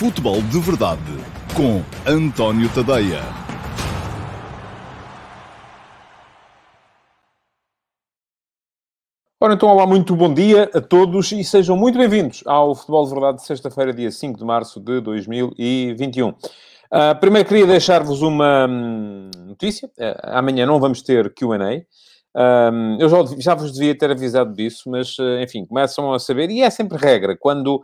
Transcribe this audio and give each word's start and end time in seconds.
Futebol 0.00 0.40
de 0.40 0.58
Verdade 0.60 1.02
com 1.54 1.82
António 2.10 2.70
Tadeia. 2.72 3.20
Ora, 9.38 9.52
então, 9.52 9.68
olá, 9.68 9.86
muito 9.86 10.16
bom 10.16 10.32
dia 10.32 10.70
a 10.72 10.80
todos 10.80 11.30
e 11.32 11.44
sejam 11.44 11.76
muito 11.76 11.98
bem-vindos 11.98 12.42
ao 12.46 12.74
Futebol 12.74 13.04
de 13.04 13.10
Verdade 13.10 13.36
de 13.36 13.44
sexta-feira, 13.44 13.92
dia 13.92 14.10
5 14.10 14.38
de 14.38 14.44
março 14.46 14.80
de 14.80 15.02
2021. 15.02 16.28
Uh, 16.30 16.34
primeiro 17.20 17.46
queria 17.46 17.66
deixar-vos 17.66 18.22
uma 18.22 18.66
hum, 18.66 19.30
notícia. 19.48 19.86
Uh, 19.98 20.16
amanhã 20.22 20.64
não 20.64 20.80
vamos 20.80 21.02
ter 21.02 21.30
Q&A. 21.34 21.84
Um, 22.34 22.96
eu 23.00 23.08
já, 23.08 23.16
já, 23.38 23.54
vos 23.54 23.72
devia 23.72 23.96
ter 23.96 24.10
avisado 24.10 24.52
disso, 24.52 24.88
mas, 24.88 25.18
uh, 25.18 25.40
enfim, 25.42 25.66
começam 25.66 26.12
a 26.12 26.18
saber, 26.18 26.50
e 26.50 26.62
é 26.62 26.70
sempre 26.70 26.96
regra, 26.96 27.36
quando 27.36 27.82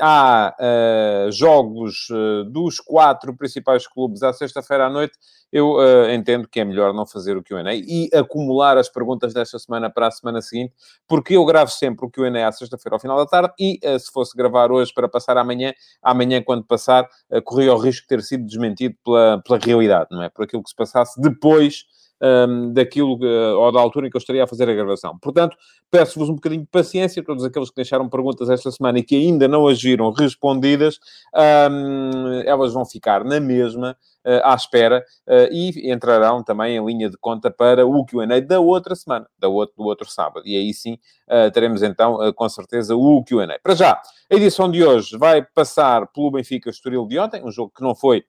há 0.00 0.54
uh, 0.58 1.30
jogos 1.30 2.08
uh, 2.10 2.44
dos 2.44 2.80
quatro 2.80 3.34
principais 3.36 3.86
clubes 3.86 4.22
à 4.22 4.32
sexta-feira 4.32 4.86
à 4.86 4.90
noite, 4.90 5.16
eu 5.52 5.76
uh, 5.76 6.10
entendo 6.10 6.48
que 6.48 6.58
é 6.58 6.64
melhor 6.64 6.92
não 6.92 7.06
fazer 7.06 7.36
o 7.36 7.42
Q&A 7.42 7.74
e 7.74 8.10
acumular 8.12 8.76
as 8.76 8.88
perguntas 8.88 9.32
desta 9.32 9.58
semana 9.58 9.88
para 9.88 10.08
a 10.08 10.10
semana 10.10 10.42
seguinte, 10.42 10.74
porque 11.06 11.36
eu 11.36 11.44
gravo 11.44 11.70
sempre 11.70 12.04
o 12.04 12.10
Q&A 12.10 12.48
à 12.48 12.52
sexta-feira 12.52 12.96
ao 12.96 13.00
final 13.00 13.16
da 13.16 13.26
tarde 13.26 13.54
e 13.58 13.78
se 13.98 14.10
fosse 14.12 14.36
gravar 14.36 14.72
hoje 14.72 14.92
para 14.92 15.08
passar 15.08 15.38
amanhã, 15.38 15.72
amanhã 16.02 16.42
quando 16.42 16.64
passar, 16.64 17.08
corria 17.44 17.72
o 17.72 17.78
risco 17.78 18.02
de 18.02 18.08
ter 18.08 18.22
sido 18.22 18.44
desmentido 18.44 18.96
pela, 19.04 19.40
pela 19.42 19.58
realidade, 19.58 20.08
não 20.10 20.22
é? 20.22 20.28
Por 20.28 20.44
aquilo 20.44 20.62
que 20.62 20.70
se 20.70 20.76
passasse 20.76 21.20
depois 21.20 21.84
um, 22.20 22.72
daquilo 22.72 23.16
uh, 23.16 23.58
ou 23.58 23.72
da 23.72 23.80
altura 23.80 24.06
em 24.06 24.10
que 24.10 24.16
eu 24.16 24.20
estaria 24.20 24.44
a 24.44 24.46
fazer 24.46 24.68
a 24.68 24.74
gravação. 24.74 25.18
Portanto, 25.18 25.56
peço-vos 25.90 26.28
um 26.28 26.34
bocadinho 26.34 26.62
de 26.62 26.68
paciência, 26.68 27.22
todos 27.22 27.44
aqueles 27.44 27.68
que 27.68 27.76
deixaram 27.76 28.08
perguntas 28.08 28.48
esta 28.50 28.70
semana 28.70 28.98
e 28.98 29.02
que 29.02 29.16
ainda 29.16 29.46
não 29.46 29.66
as 29.66 29.80
viram 29.80 30.10
respondidas, 30.10 30.98
um, 31.34 32.42
elas 32.44 32.72
vão 32.72 32.84
ficar 32.84 33.24
na 33.24 33.40
mesma. 33.40 33.96
Uh, 34.26 34.42
à 34.42 34.56
espera 34.56 35.04
uh, 35.28 35.52
e 35.52 35.88
entrarão 35.92 36.42
também 36.42 36.76
em 36.76 36.84
linha 36.84 37.08
de 37.08 37.16
conta 37.16 37.48
para 37.48 37.86
o 37.86 38.04
Q&A 38.04 38.40
da 38.40 38.58
outra 38.58 38.96
semana, 38.96 39.24
da 39.38 39.46
outro, 39.46 39.76
do 39.76 39.84
outro 39.84 40.10
sábado. 40.10 40.42
E 40.44 40.56
aí 40.56 40.74
sim 40.74 40.98
uh, 41.30 41.48
teremos 41.52 41.80
então, 41.80 42.18
com 42.34 42.48
certeza, 42.48 42.96
o 42.96 43.22
Q&A. 43.22 43.56
Para 43.62 43.76
já, 43.76 44.02
a 44.28 44.34
edição 44.34 44.68
de 44.68 44.82
hoje 44.82 45.16
vai 45.16 45.42
passar 45.42 46.08
pelo 46.08 46.32
Benfica 46.32 46.68
Estoril 46.68 47.06
de 47.06 47.20
ontem, 47.20 47.44
um 47.44 47.52
jogo 47.52 47.72
que 47.72 47.80
não 47.80 47.94
foi 47.94 48.24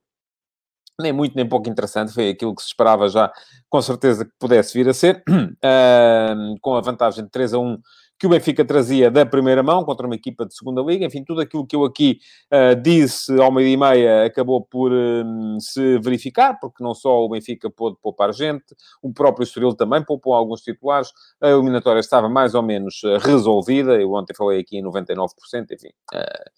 nem 1.00 1.14
muito 1.14 1.36
nem 1.36 1.48
pouco 1.48 1.70
interessante, 1.70 2.14
foi 2.14 2.30
aquilo 2.30 2.56
que 2.56 2.62
se 2.62 2.70
esperava 2.70 3.08
já, 3.08 3.32
com 3.70 3.82
certeza 3.82 4.26
que 4.26 4.32
pudesse 4.40 4.74
vir 4.74 4.90
a 4.90 4.94
ser, 4.94 5.24
uh, 5.30 6.56
com 6.62 6.76
a 6.76 6.82
vantagem 6.82 7.24
de 7.24 7.30
3 7.30 7.54
a 7.54 7.60
1 7.60 7.78
que 8.20 8.26
o 8.26 8.30
Benfica 8.30 8.66
trazia 8.66 9.12
da 9.12 9.26
primeira 9.26 9.62
mão 9.62 9.84
contra 9.84 10.06
uma 10.08 10.16
equipa 10.16 10.46
de 10.46 10.56
segunda 10.56 10.82
liga. 10.82 11.06
Enfim, 11.06 11.24
tudo 11.24 11.42
aquilo 11.42 11.66
que 11.66 11.76
eu 11.76 11.86
aqui 11.86 12.20
uh, 12.52 12.80
disse 12.82 13.40
ao 13.40 13.52
meio 13.52 13.68
e 13.68 13.78
meia 13.78 14.26
acabou 14.26 14.62
por 14.62 14.92
uh, 14.92 15.60
se 15.60 16.00
verificar, 16.00 16.60
porque 16.60 16.84
não 16.84 16.96
só 16.96 17.24
o 17.24 17.30
Benfica 17.30 17.70
pôde 17.70 17.98
poupar 18.02 18.34
gente, 18.34 18.66
o 19.02 19.14
próprio 19.14 19.44
Estoril 19.44 19.76
também 19.76 20.04
poupou 20.04 20.34
alguns 20.34 20.62
titulares, 20.62 21.12
a 21.42 21.50
eliminatória 21.50 22.00
estava 22.00 22.28
mais 22.28 22.56
ou 22.56 22.64
menos 22.64 23.04
uh, 23.04 23.18
resolvida. 23.20 24.02
Eu 24.02 24.12
ontem 24.14 24.34
falei 24.36 24.62
aqui 24.62 24.78
em 24.78 24.84
99%, 24.84 25.28
enfim, 25.72 25.90
uh, 26.14 26.50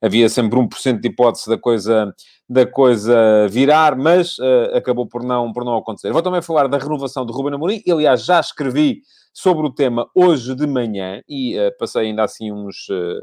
havia 0.00 0.28
sempre 0.28 0.58
1% 0.58 1.00
de 1.00 1.08
hipótese 1.08 1.48
da 1.48 1.58
coisa 1.58 2.14
da 2.48 2.66
coisa 2.66 3.46
virar, 3.48 3.96
mas 3.96 4.38
uh, 4.38 4.74
acabou 4.74 5.06
por 5.06 5.22
não, 5.22 5.52
por 5.52 5.64
não 5.64 5.76
acontecer. 5.76 6.12
Vou 6.12 6.22
também 6.22 6.40
falar 6.40 6.66
da 6.66 6.78
renovação 6.78 7.26
de 7.26 7.32
Ruben 7.32 7.54
Amorim. 7.54 7.82
Aliás, 7.90 8.24
já 8.24 8.40
escrevi 8.40 9.02
sobre 9.34 9.66
o 9.66 9.70
tema 9.70 10.08
hoje 10.14 10.54
de 10.54 10.66
manhã 10.66 11.22
e 11.28 11.58
uh, 11.58 11.76
passei 11.78 12.06
ainda 12.06 12.24
assim 12.24 12.50
uns... 12.50 12.88
Uh, 12.88 13.22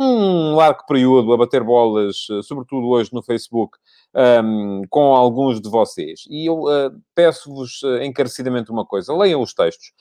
um 0.00 0.54
largo 0.54 0.86
período 0.86 1.32
a 1.32 1.36
bater 1.36 1.64
bolas, 1.64 2.28
sobretudo 2.44 2.86
hoje 2.86 3.10
no 3.12 3.20
Facebook, 3.20 3.76
um, 4.14 4.82
com 4.88 5.14
alguns 5.14 5.60
de 5.60 5.68
vocês. 5.68 6.24
E 6.30 6.48
eu 6.48 6.62
uh, 6.62 6.90
peço-vos 7.14 7.82
uh, 7.82 8.02
encarecidamente 8.02 8.70
uma 8.70 8.84
coisa: 8.84 9.14
leiam 9.14 9.40
os 9.42 9.52
textos, 9.52 9.92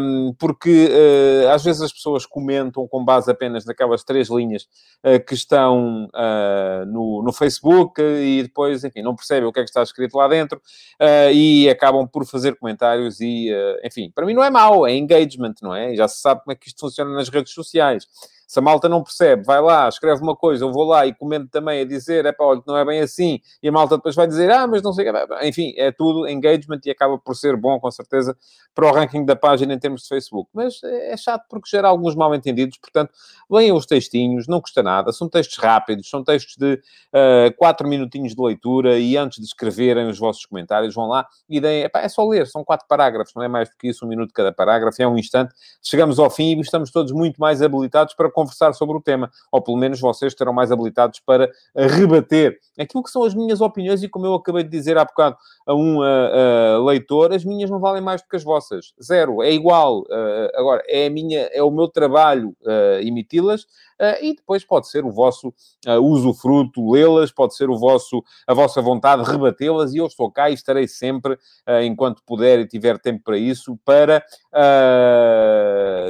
um, 0.00 0.34
porque 0.38 0.88
uh, 0.88 1.50
às 1.50 1.62
vezes 1.62 1.82
as 1.82 1.92
pessoas 1.92 2.26
comentam 2.26 2.86
com 2.88 3.04
base 3.04 3.30
apenas 3.30 3.64
naquelas 3.64 4.02
três 4.04 4.28
linhas 4.28 4.66
que 5.26 5.34
estão 5.34 6.08
no, 6.86 7.24
no 7.24 7.32
Facebook 7.32 8.00
e 8.00 8.44
depois, 8.44 8.84
enfim, 8.84 9.02
não 9.02 9.16
percebem 9.16 9.48
o 9.48 9.52
que 9.52 9.58
é 9.58 9.64
que 9.64 9.68
está 9.68 9.82
escrito 9.82 10.16
lá 10.16 10.28
dentro 10.28 10.62
e 11.32 11.68
acabam 11.68 12.06
por 12.06 12.24
fazer 12.24 12.56
comentários. 12.56 13.20
E, 13.20 13.50
enfim, 13.84 14.12
para 14.14 14.24
mim 14.24 14.32
não 14.32 14.44
é 14.44 14.50
mau, 14.50 14.86
é 14.86 14.94
engagement, 14.94 15.54
não 15.60 15.74
é? 15.74 15.96
Já 15.96 16.06
se 16.06 16.20
sabe 16.20 16.42
como 16.44 16.52
é 16.52 16.54
que 16.54 16.68
isto 16.68 16.78
funciona 16.78 17.12
nas 17.12 17.28
redes 17.28 17.52
sociais. 17.52 18.06
Se 18.52 18.58
a 18.58 18.62
malta 18.62 18.86
não 18.86 19.02
percebe, 19.02 19.44
vai 19.44 19.62
lá, 19.62 19.88
escreve 19.88 20.20
uma 20.20 20.36
coisa, 20.36 20.62
eu 20.62 20.70
vou 20.70 20.84
lá 20.84 21.06
e 21.06 21.14
comento 21.14 21.48
também 21.48 21.80
a 21.80 21.84
dizer, 21.86 22.26
é 22.26 22.32
pá, 22.32 22.44
olha, 22.44 22.62
não 22.66 22.76
é 22.76 22.84
bem 22.84 23.00
assim, 23.00 23.40
e 23.62 23.68
a 23.70 23.72
malta 23.72 23.96
depois 23.96 24.14
vai 24.14 24.26
dizer, 24.26 24.50
ah, 24.50 24.66
mas 24.66 24.82
não 24.82 24.92
sei, 24.92 25.06
enfim, 25.44 25.72
é 25.74 25.90
tudo 25.90 26.28
engagement 26.28 26.80
e 26.84 26.90
acaba 26.90 27.16
por 27.16 27.34
ser 27.34 27.56
bom, 27.56 27.80
com 27.80 27.90
certeza, 27.90 28.36
para 28.74 28.86
o 28.86 28.92
ranking 28.92 29.24
da 29.24 29.34
página 29.34 29.72
em 29.72 29.78
termos 29.78 30.02
de 30.02 30.08
Facebook. 30.08 30.50
Mas 30.52 30.82
é 30.84 31.16
chato 31.16 31.46
porque 31.48 31.66
gera 31.70 31.88
alguns 31.88 32.14
mal 32.14 32.34
entendidos, 32.34 32.76
portanto, 32.76 33.14
leiam 33.50 33.74
os 33.74 33.86
textinhos, 33.86 34.46
não 34.46 34.60
custa 34.60 34.82
nada, 34.82 35.12
são 35.12 35.30
textos 35.30 35.56
rápidos, 35.56 36.10
são 36.10 36.22
textos 36.22 36.56
de 36.58 36.74
uh, 36.74 37.56
quatro 37.56 37.88
minutinhos 37.88 38.34
de 38.34 38.42
leitura 38.42 38.98
e 38.98 39.16
antes 39.16 39.38
de 39.38 39.46
escreverem 39.46 40.10
os 40.10 40.18
vossos 40.18 40.44
comentários, 40.44 40.94
vão 40.94 41.06
lá 41.06 41.26
e 41.48 41.58
deem, 41.58 41.88
é 41.90 42.08
só 42.10 42.22
ler, 42.28 42.46
são 42.46 42.62
quatro 42.62 42.86
parágrafos, 42.86 43.32
não 43.34 43.42
é 43.42 43.48
mais 43.48 43.70
do 43.70 43.76
que 43.78 43.88
isso, 43.88 44.04
um 44.04 44.08
minuto 44.10 44.30
cada 44.34 44.52
parágrafo, 44.52 45.00
é 45.00 45.08
um 45.08 45.16
instante, 45.16 45.54
chegamos 45.82 46.18
ao 46.18 46.28
fim 46.28 46.54
e 46.54 46.60
estamos 46.60 46.90
todos 46.90 47.12
muito 47.12 47.40
mais 47.40 47.62
habilitados 47.62 48.12
para 48.12 48.30
conversar 48.42 48.72
sobre 48.72 48.96
o 48.96 49.00
tema, 49.00 49.30
ou 49.50 49.62
pelo 49.62 49.76
menos 49.76 50.00
vocês 50.00 50.32
estarão 50.32 50.52
mais 50.52 50.70
habilitados 50.70 51.20
para 51.20 51.50
rebater 51.74 52.58
aquilo 52.78 53.02
que 53.02 53.10
são 53.10 53.24
as 53.24 53.34
minhas 53.34 53.60
opiniões 53.60 54.02
e 54.02 54.08
como 54.08 54.26
eu 54.26 54.34
acabei 54.34 54.62
de 54.62 54.70
dizer 54.70 54.96
há 54.98 55.04
bocado 55.04 55.36
a 55.66 55.74
um 55.74 55.98
uh, 55.98 56.80
uh, 56.80 56.84
leitor, 56.84 57.32
as 57.32 57.44
minhas 57.44 57.70
não 57.70 57.78
valem 57.78 58.02
mais 58.02 58.22
do 58.22 58.28
que 58.28 58.36
as 58.36 58.42
vossas. 58.42 58.92
Zero, 59.02 59.42
é 59.42 59.52
igual. 59.52 60.00
Uh, 60.00 60.48
agora, 60.54 60.82
é, 60.88 61.06
a 61.06 61.10
minha, 61.10 61.40
é 61.52 61.62
o 61.62 61.70
meu 61.70 61.88
trabalho 61.88 62.54
emiti-las 63.00 63.66
e 64.20 64.34
depois 64.34 64.64
pode 64.64 64.88
ser 64.88 65.04
o 65.04 65.12
vosso 65.12 65.54
usufruto 66.02 66.90
lê-las, 66.90 67.30
pode 67.30 67.54
ser 67.54 67.70
o 67.70 67.78
vosso, 67.78 68.22
a 68.46 68.52
vossa 68.52 68.82
vontade 68.82 69.22
rebatê-las 69.22 69.94
e 69.94 69.98
eu 69.98 70.06
estou 70.06 70.30
cá 70.30 70.50
e 70.50 70.54
estarei 70.54 70.88
sempre, 70.88 71.38
enquanto 71.84 72.22
puder 72.26 72.58
e 72.58 72.66
tiver 72.66 72.98
tempo 72.98 73.22
para 73.22 73.38
isso, 73.38 73.78
para 73.84 74.24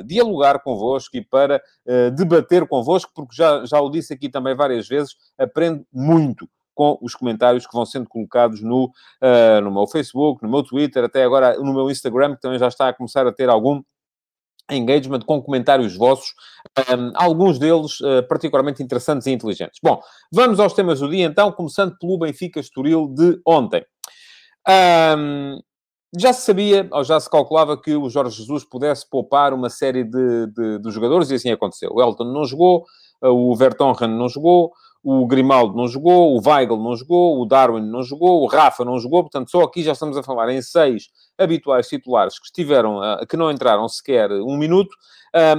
dialogar 0.07 0.61
convosco 0.61 1.17
e 1.17 1.23
para 1.23 1.63
debater 2.25 2.67
convosco, 2.67 3.11
porque 3.15 3.35
já, 3.35 3.65
já 3.65 3.81
o 3.81 3.91
disse 3.91 4.13
aqui 4.13 4.29
também 4.29 4.55
várias 4.55 4.89
vezes, 4.89 5.15
aprendo 5.39 5.87
muito 5.93 6.49
com 6.75 6.99
os 7.03 7.15
comentários 7.15 7.67
que 7.67 7.73
vão 7.73 7.85
sendo 7.85 8.09
colocados 8.09 8.63
no, 8.63 8.87
uh, 8.87 9.61
no 9.63 9.71
meu 9.71 9.87
Facebook, 9.87 10.43
no 10.43 10.51
meu 10.51 10.63
Twitter, 10.63 11.05
até 11.05 11.23
agora 11.23 11.57
no 11.59 11.73
meu 11.73 11.91
Instagram, 11.91 12.35
que 12.35 12.41
também 12.41 12.59
já 12.59 12.69
está 12.69 12.89
a 12.89 12.95
começar 12.95 13.27
a 13.27 13.33
ter 13.33 13.49
algum 13.49 13.83
engagement 14.71 15.21
com 15.21 15.43
comentários 15.43 15.97
vossos, 15.97 16.33
um, 16.79 17.13
ah, 17.15 17.25
alguns 17.25 17.59
deles 17.59 18.01
uh, 18.01 18.27
particularmente 18.29 18.83
interessantes 18.83 19.27
e 19.27 19.33
inteligentes. 19.33 19.79
Bom, 19.83 20.01
vamos 20.33 20.61
aos 20.61 20.73
temas 20.73 21.01
do 21.01 21.11
dia 21.11 21.27
então, 21.27 21.53
começando 21.53 21.97
pelo 21.99 22.19
Benfica 22.19 22.61
Estoril 22.61 23.09
de 23.09 23.41
ontem. 23.47 23.85
Um, 24.69 25.61
já 26.19 26.33
se 26.33 26.43
sabia, 26.43 26.89
ou 26.93 27.03
já 27.03 27.19
se 27.19 27.31
calculava 27.31 27.77
que 27.77 27.95
o 27.95 28.09
Jorge 28.11 28.37
Jesus 28.37 28.65
pudesse 28.65 29.09
poupar 29.09 29.55
uma 29.55 29.71
série 29.71 30.05
de, 30.05 30.47
de, 30.49 30.79
de 30.79 30.91
jogadores 30.91 31.31
e 31.31 31.35
assim 31.35 31.51
aconteceu. 31.51 31.91
O 31.93 32.03
Elton 32.03 32.25
não 32.25 32.45
jogou, 32.45 32.85
o 33.23 33.55
Vertonghen 33.57 34.09
não 34.09 34.29
jogou, 34.29 34.73
o 35.03 35.27
Grimaldo 35.27 35.77
não 35.77 35.89
jogou, 35.89 36.37
o 36.37 36.41
Weigl 36.47 36.77
não 36.77 36.95
jogou, 36.95 37.41
o 37.41 37.47
Darwin 37.47 37.85
não 37.85 38.03
jogou, 38.03 38.43
o 38.43 38.47
Rafa 38.47 38.85
não 38.85 38.99
jogou, 38.99 39.23
portanto, 39.23 39.51
só 39.51 39.63
aqui 39.63 39.83
já 39.83 39.93
estamos 39.93 40.17
a 40.17 40.23
falar 40.23 40.53
em 40.53 40.63
seis 40.63 41.09
habituais 41.37 41.89
titulares 41.89 42.39
que 42.39 42.47
estiveram, 42.47 43.03
ah, 43.03 43.25
que 43.29 43.37
não 43.37 43.51
entraram 43.51 43.89
sequer 43.89 44.31
um 44.31 44.57
minuto. 44.57 44.95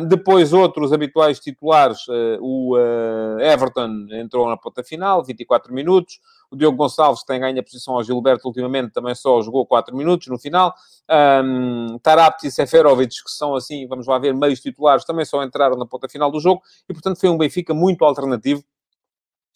Depois, 0.07 0.53
outros 0.53 0.94
habituais 0.94 1.39
titulares, 1.39 2.00
ah, 2.09 2.38
o 2.39 2.75
ah, 2.75 3.38
Everton 3.41 4.07
entrou 4.11 4.47
na 4.47 4.56
ponta 4.56 4.83
final, 4.83 5.24
24 5.24 5.74
minutos. 5.74 6.19
O 6.51 6.56
Diogo 6.56 6.77
Gonçalves, 6.77 7.24
tem 7.24 7.39
ganho 7.39 7.59
a 7.59 7.63
posição 7.63 7.95
ao 7.95 8.03
Gilberto 8.03 8.48
ultimamente, 8.48 8.94
também 8.94 9.15
só 9.15 9.42
jogou 9.42 9.65
4 9.65 9.95
minutos 9.98 10.27
no 10.27 10.38
final. 10.38 10.71
Um, 11.44 11.98
Tarapti 11.98 12.45
e 12.45 12.51
Seferovic, 12.51 13.24
que 13.24 13.31
são 13.31 13.56
assim, 13.56 13.88
vamos 13.88 14.06
lá 14.06 14.19
ver, 14.19 14.36
meios 14.36 14.59
titulares, 14.59 15.03
também 15.03 15.25
só 15.25 15.44
entraram 15.44 15.75
na 15.75 15.88
ponta 15.88 16.07
final 16.07 16.30
do 16.30 16.39
jogo. 16.39 16.62
E, 16.88 16.94
portanto, 16.94 17.19
foi 17.19 17.30
um 17.30 17.38
Benfica 17.39 17.74
muito 17.74 18.06
alternativo 18.06 18.63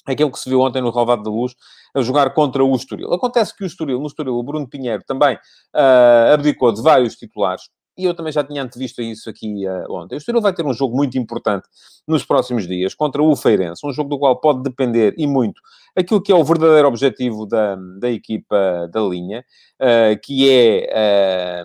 aquilo 0.07 0.31
que 0.31 0.39
se 0.39 0.50
viu 0.50 0.62
ontem 0.62 0.81
no 0.81 0.89
Relvado 0.89 1.21
da 1.21 1.30
Luz, 1.30 1.53
a 1.94 2.01
jogar 2.01 2.33
contra 2.33 2.63
o 2.63 2.75
Estoril. 2.75 3.13
Acontece 3.13 3.56
que 3.56 3.63
o 3.63 3.68
Estoril, 3.68 4.00
no 4.00 4.07
Estoril, 4.07 4.36
o 4.36 4.44
Bruno 4.44 4.68
Pinheiro 4.68 5.03
também 5.06 5.36
uh, 5.36 6.33
abdicou 6.33 6.71
de 6.71 6.81
vários 6.81 7.15
titulares, 7.15 7.63
e 7.97 8.05
eu 8.05 8.13
também 8.13 8.31
já 8.31 8.44
tinha 8.44 8.63
antevisto 8.63 9.01
isso 9.01 9.29
aqui 9.29 9.67
uh, 9.67 9.91
ontem. 9.91 10.15
O 10.15 10.17
Estoril 10.17 10.41
vai 10.41 10.53
ter 10.53 10.65
um 10.65 10.73
jogo 10.73 10.95
muito 10.95 11.17
importante 11.17 11.67
nos 12.07 12.23
próximos 12.23 12.67
dias, 12.67 12.94
contra 12.94 13.21
o 13.21 13.35
Feirense, 13.35 13.85
um 13.85 13.91
jogo 13.91 14.09
do 14.09 14.19
qual 14.19 14.39
pode 14.39 14.63
depender, 14.63 15.13
e 15.17 15.25
muito, 15.25 15.61
aquilo 15.95 16.21
que 16.21 16.31
é 16.31 16.35
o 16.35 16.44
verdadeiro 16.44 16.88
objetivo 16.88 17.45
da, 17.45 17.75
da 17.99 18.09
equipa 18.09 18.89
da 18.91 19.01
linha, 19.01 19.44
uh, 19.81 20.19
que 20.21 20.49
é 20.49 21.63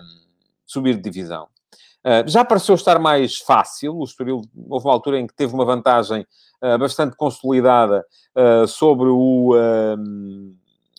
subir 0.65 0.95
de 0.95 1.01
divisão. 1.01 1.47
Uh, 2.03 2.27
já 2.27 2.43
pareceu 2.43 2.75
estar 2.75 2.99
mais 2.99 3.37
fácil. 3.37 3.95
O 3.95 4.03
Estoril, 4.03 4.41
houve 4.67 4.85
uma 4.85 4.93
altura 4.93 5.19
em 5.19 5.25
que 5.25 5.33
teve 5.33 5.53
uma 5.53 5.63
vantagem 5.63 6.25
uh, 6.61 6.77
bastante 6.77 7.15
consolidada 7.15 8.05
uh, 8.35 8.67
sobre 8.67 9.07
o 9.07 9.53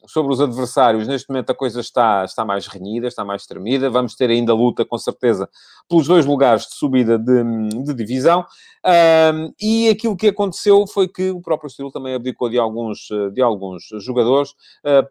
sobre 0.07 0.33
os 0.33 0.41
adversários, 0.41 1.07
neste 1.07 1.29
momento 1.29 1.51
a 1.51 1.55
coisa 1.55 1.81
está, 1.81 2.25
está 2.25 2.45
mais 2.45 2.67
renhida, 2.67 3.07
está 3.07 3.25
mais 3.25 3.47
tremida. 3.47 3.91
Vamos 3.91 4.15
ter 4.15 4.31
ainda 4.31 4.55
luta, 4.55 4.85
com 4.85 4.99
certeza, 4.99 5.49
pelos 5.89 6.07
dois 6.07 6.27
lugares 6.27 6.67
de 6.67 6.75
subida 6.75 7.19
de, 7.19 7.43
de 7.85 7.95
divisão. 7.95 8.45
Um, 8.85 9.53
e 9.61 9.89
aquilo 9.89 10.17
que 10.17 10.29
aconteceu 10.29 10.87
foi 10.87 11.09
que 11.09 11.31
o 11.31 11.41
próprio 11.41 11.69
Estoril 11.69 11.91
também 11.91 12.15
abdicou 12.15 12.49
de 12.49 12.59
alguns, 12.59 13.09
de 13.33 13.41
alguns 13.41 13.85
jogadores. 14.01 14.51
Uh, 14.85 15.07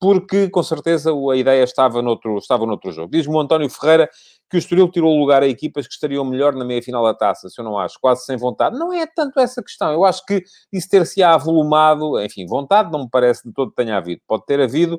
porque, 0.00 0.48
com 0.50 0.62
certeza, 0.62 1.10
a 1.12 1.36
ideia 1.36 1.62
estava 1.62 2.02
noutro, 2.02 2.38
estava 2.38 2.66
noutro 2.66 2.92
jogo. 2.92 3.10
Diz-me 3.10 3.34
o 3.34 3.40
António 3.40 3.70
Ferreira 3.70 4.08
que 4.50 4.56
o 4.56 4.58
Estoril 4.58 4.88
tirou 4.90 5.18
lugar 5.18 5.42
a 5.42 5.48
equipas 5.48 5.86
que 5.86 5.94
estariam 5.94 6.24
melhor 6.24 6.54
na 6.54 6.64
meia-final 6.64 7.02
da 7.02 7.14
taça, 7.14 7.48
se 7.48 7.60
eu 7.60 7.64
não 7.64 7.78
acho, 7.78 7.98
quase 8.00 8.24
sem 8.24 8.36
vontade. 8.36 8.78
Não 8.78 8.92
é 8.92 9.06
tanto 9.06 9.40
essa 9.40 9.62
questão. 9.62 9.90
Eu 9.92 10.04
acho 10.04 10.24
que 10.26 10.44
isso 10.72 10.88
ter-se 10.88 11.22
avolumado, 11.22 12.20
enfim, 12.20 12.46
vontade 12.46 12.92
não 12.92 13.04
me 13.04 13.10
parece 13.10 13.48
de 13.48 13.52
todo 13.52 13.70
que 13.70 13.76
tenha 13.76 13.96
havido. 13.96 14.20
Pode 14.26 14.44
ter 14.46 14.60
havido 14.60 14.98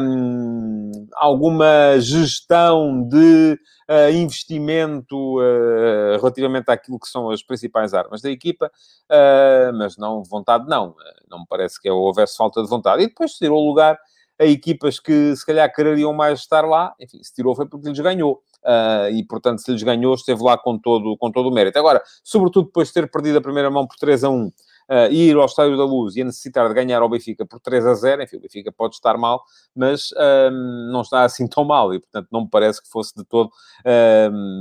hum, 0.00 0.90
alguma 1.16 1.98
gestão 1.98 3.06
de 3.08 3.58
uh, 3.88 4.10
investimento 4.12 5.38
uh, 5.38 6.18
relativamente 6.18 6.70
àquilo 6.70 6.98
que 6.98 7.08
são 7.08 7.30
as 7.30 7.42
principais 7.42 7.94
armas 7.94 8.20
da 8.20 8.30
equipa, 8.30 8.70
uh, 9.10 9.72
mas 9.76 9.96
não 9.96 10.22
vontade, 10.22 10.68
não. 10.68 10.94
Não 11.30 11.40
me 11.40 11.46
parece 11.48 11.80
que 11.80 11.90
houvesse 11.90 12.36
falta 12.36 12.62
de 12.62 12.68
vontade. 12.68 13.02
E 13.02 13.08
depois 13.08 13.32
tirou 13.32 13.66
lugar 13.66 13.98
a 14.38 14.44
equipas 14.44 15.00
que 15.00 15.34
se 15.34 15.44
calhar 15.44 15.72
quereriam 15.74 16.12
mais 16.12 16.40
estar 16.40 16.64
lá, 16.64 16.94
enfim, 17.00 17.22
se 17.22 17.34
tirou 17.34 17.56
foi 17.56 17.66
porque 17.66 17.88
lhes 17.88 17.98
ganhou. 17.98 18.40
Uh, 18.64 19.10
e, 19.12 19.24
portanto, 19.24 19.60
se 19.60 19.70
lhes 19.72 19.82
ganhou, 19.82 20.14
esteve 20.14 20.42
lá 20.42 20.58
com 20.58 20.78
todo, 20.78 21.16
com 21.16 21.30
todo 21.30 21.48
o 21.48 21.52
mérito. 21.52 21.78
Agora, 21.78 22.02
sobretudo 22.22 22.66
depois 22.66 22.88
de 22.88 22.94
ter 22.94 23.10
perdido 23.10 23.38
a 23.38 23.40
primeira 23.40 23.70
mão 23.70 23.86
por 23.86 23.96
3 23.96 24.24
a 24.24 24.30
1, 24.30 24.52
uh, 24.88 25.12
ir 25.12 25.36
ao 25.36 25.46
Estádio 25.46 25.76
da 25.76 25.84
Luz 25.84 26.16
e 26.16 26.22
a 26.22 26.24
necessitar 26.24 26.68
de 26.68 26.74
ganhar 26.74 27.02
ao 27.02 27.08
Benfica 27.08 27.46
por 27.46 27.60
3 27.60 27.86
a 27.86 27.94
0, 27.94 28.22
enfim, 28.22 28.36
o 28.36 28.40
Benfica 28.40 28.72
pode 28.72 28.94
estar 28.94 29.16
mal, 29.16 29.42
mas 29.74 30.10
uh, 30.12 30.50
não 30.92 31.02
está 31.02 31.24
assim 31.24 31.46
tão 31.46 31.64
mal 31.64 31.92
e, 31.94 32.00
portanto, 32.00 32.28
não 32.32 32.42
me 32.42 32.48
parece 32.50 32.82
que 32.82 32.88
fosse 32.88 33.14
de 33.16 33.24
todo 33.24 33.50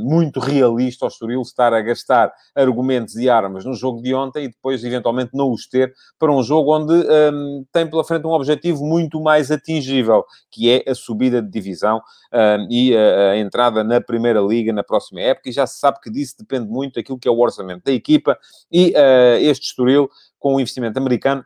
muito 0.08 0.40
realista 0.40 1.06
ao 1.06 1.10
Estoril 1.10 1.42
estar 1.42 1.74
a 1.74 1.82
gastar 1.82 2.32
argumentos 2.56 3.16
e 3.16 3.30
armas 3.30 3.66
no 3.66 3.74
jogo 3.74 4.02
de 4.02 4.14
ontem 4.14 4.46
e 4.46 4.48
depois, 4.48 4.84
eventualmente, 4.84 5.32
não 5.34 5.52
os 5.52 5.68
ter 5.68 5.94
para 6.18 6.32
um 6.32 6.42
jogo 6.44 6.76
onde 6.76 6.94
um, 6.94 7.66
tem 7.72 7.90
pela 7.90 8.04
frente 8.04 8.26
um 8.26 8.32
objetivo 8.32 8.86
muito 8.86 9.22
mais 9.22 9.52
atingível, 9.52 10.24
que 10.50 10.70
é 10.70 10.90
a 10.90 10.96
subida 10.96 11.42
de 11.42 11.50
divisão 11.50 12.02
um, 12.34 12.68
e 12.70 12.96
a, 12.96 13.32
a 13.32 13.38
entrada 13.38 13.84
na 13.84 14.02
Primeira 14.02 14.40
Liga 14.40 14.72
na 14.74 14.84
próxima 14.84 15.22
época, 15.22 15.50
e 15.50 15.52
já 15.52 15.66
se 15.66 15.80
sabe 15.80 16.00
que 16.02 16.10
disso 16.10 16.36
depende 16.40 16.68
muito 16.70 16.96
daquilo 16.96 17.20
que 17.20 17.28
é 17.28 17.32
o 17.32 17.40
orçamento 17.40 17.84
da 17.84 17.92
equipa, 17.92 18.38
e 18.72 18.92
uh, 18.92 19.38
este 19.40 19.68
Estoril 19.68 20.10
com 20.40 20.56
o 20.56 20.60
investimento 20.60 20.98
americano, 21.00 21.46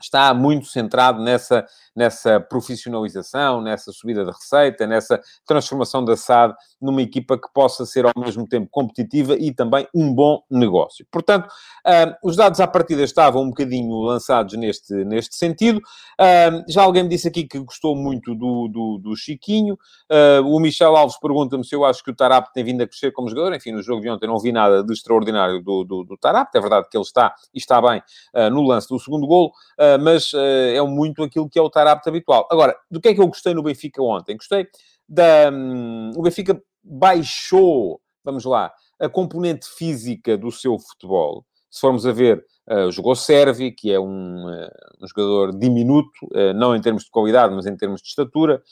está 0.00 0.32
muito 0.34 0.66
centrado 0.66 1.22
nessa, 1.22 1.66
nessa 1.94 2.40
profissionalização, 2.40 3.60
nessa 3.60 3.92
subida 3.92 4.24
de 4.24 4.30
receita, 4.30 4.86
nessa 4.86 5.20
transformação 5.46 6.04
da 6.04 6.16
SAD 6.16 6.54
numa 6.84 7.00
equipa 7.00 7.38
que 7.38 7.48
possa 7.52 7.86
ser 7.86 8.04
ao 8.04 8.12
mesmo 8.16 8.46
tempo 8.46 8.68
competitiva 8.70 9.34
e 9.36 9.52
também 9.52 9.88
um 9.94 10.14
bom 10.14 10.42
negócio. 10.50 11.06
Portanto, 11.10 11.46
uh, 11.46 12.14
os 12.22 12.36
dados 12.36 12.60
à 12.60 12.66
partida 12.66 13.02
estavam 13.02 13.42
um 13.42 13.48
bocadinho 13.48 14.00
lançados 14.02 14.54
neste, 14.54 14.92
neste 15.04 15.36
sentido. 15.36 15.78
Uh, 15.78 16.62
já 16.68 16.82
alguém 16.82 17.04
me 17.04 17.08
disse 17.08 17.28
aqui 17.28 17.44
que 17.44 17.58
gostou 17.58 17.96
muito 17.96 18.34
do, 18.34 18.68
do, 18.68 18.98
do 18.98 19.16
Chiquinho. 19.16 19.78
Uh, 20.10 20.46
o 20.46 20.60
Michel 20.60 20.94
Alves 20.94 21.18
pergunta-me 21.18 21.64
se 21.64 21.74
eu 21.74 21.84
acho 21.84 22.04
que 22.04 22.10
o 22.10 22.14
Tarap 22.14 22.52
tem 22.52 22.62
vindo 22.62 22.82
a 22.82 22.86
crescer 22.86 23.12
como 23.12 23.28
jogador. 23.28 23.54
Enfim, 23.54 23.72
no 23.72 23.82
jogo 23.82 24.02
de 24.02 24.10
ontem 24.10 24.26
não 24.26 24.38
vi 24.38 24.52
nada 24.52 24.84
de 24.84 24.92
extraordinário 24.92 25.62
do, 25.62 25.84
do, 25.84 26.04
do 26.04 26.16
Tarap. 26.18 26.54
É 26.54 26.60
verdade 26.60 26.88
que 26.90 26.96
ele 26.96 27.04
está 27.04 27.34
e 27.54 27.58
está 27.58 27.80
bem 27.80 28.02
no 28.50 28.62
lance 28.62 28.88
do 28.88 28.98
segundo 28.98 29.26
golo, 29.26 29.52
mas 30.00 30.32
é 30.34 30.80
muito 30.82 31.22
aquilo 31.22 31.48
que 31.48 31.58
é 31.58 31.62
o 31.62 31.70
Tarap 31.70 32.06
habitual. 32.06 32.46
Agora, 32.50 32.76
do 32.90 33.00
que 33.00 33.08
é 33.08 33.14
que 33.14 33.20
eu 33.20 33.26
gostei 33.26 33.54
no 33.54 33.62
Benfica 33.62 34.02
ontem? 34.02 34.36
Gostei 34.36 34.66
da... 35.08 35.50
Um, 35.52 36.10
o 36.16 36.22
Benfica 36.22 36.60
baixou, 36.82 38.00
vamos 38.22 38.44
lá, 38.44 38.72
a 39.00 39.08
componente 39.08 39.66
física 39.66 40.36
do 40.36 40.50
seu 40.50 40.78
futebol. 40.78 41.44
Se 41.70 41.80
formos 41.80 42.06
a 42.06 42.12
ver, 42.12 42.44
uh, 42.70 42.90
jogou 42.90 43.14
Servi, 43.14 43.72
que 43.72 43.92
é 43.92 43.98
um, 43.98 44.46
uh, 44.46 44.70
um 45.00 45.06
jogador 45.06 45.58
diminuto, 45.58 46.10
uh, 46.24 46.54
não 46.54 46.74
em 46.74 46.80
termos 46.80 47.04
de 47.04 47.10
qualidade, 47.10 47.54
mas 47.54 47.66
em 47.66 47.76
termos 47.76 48.00
de 48.00 48.08
estatura. 48.08 48.62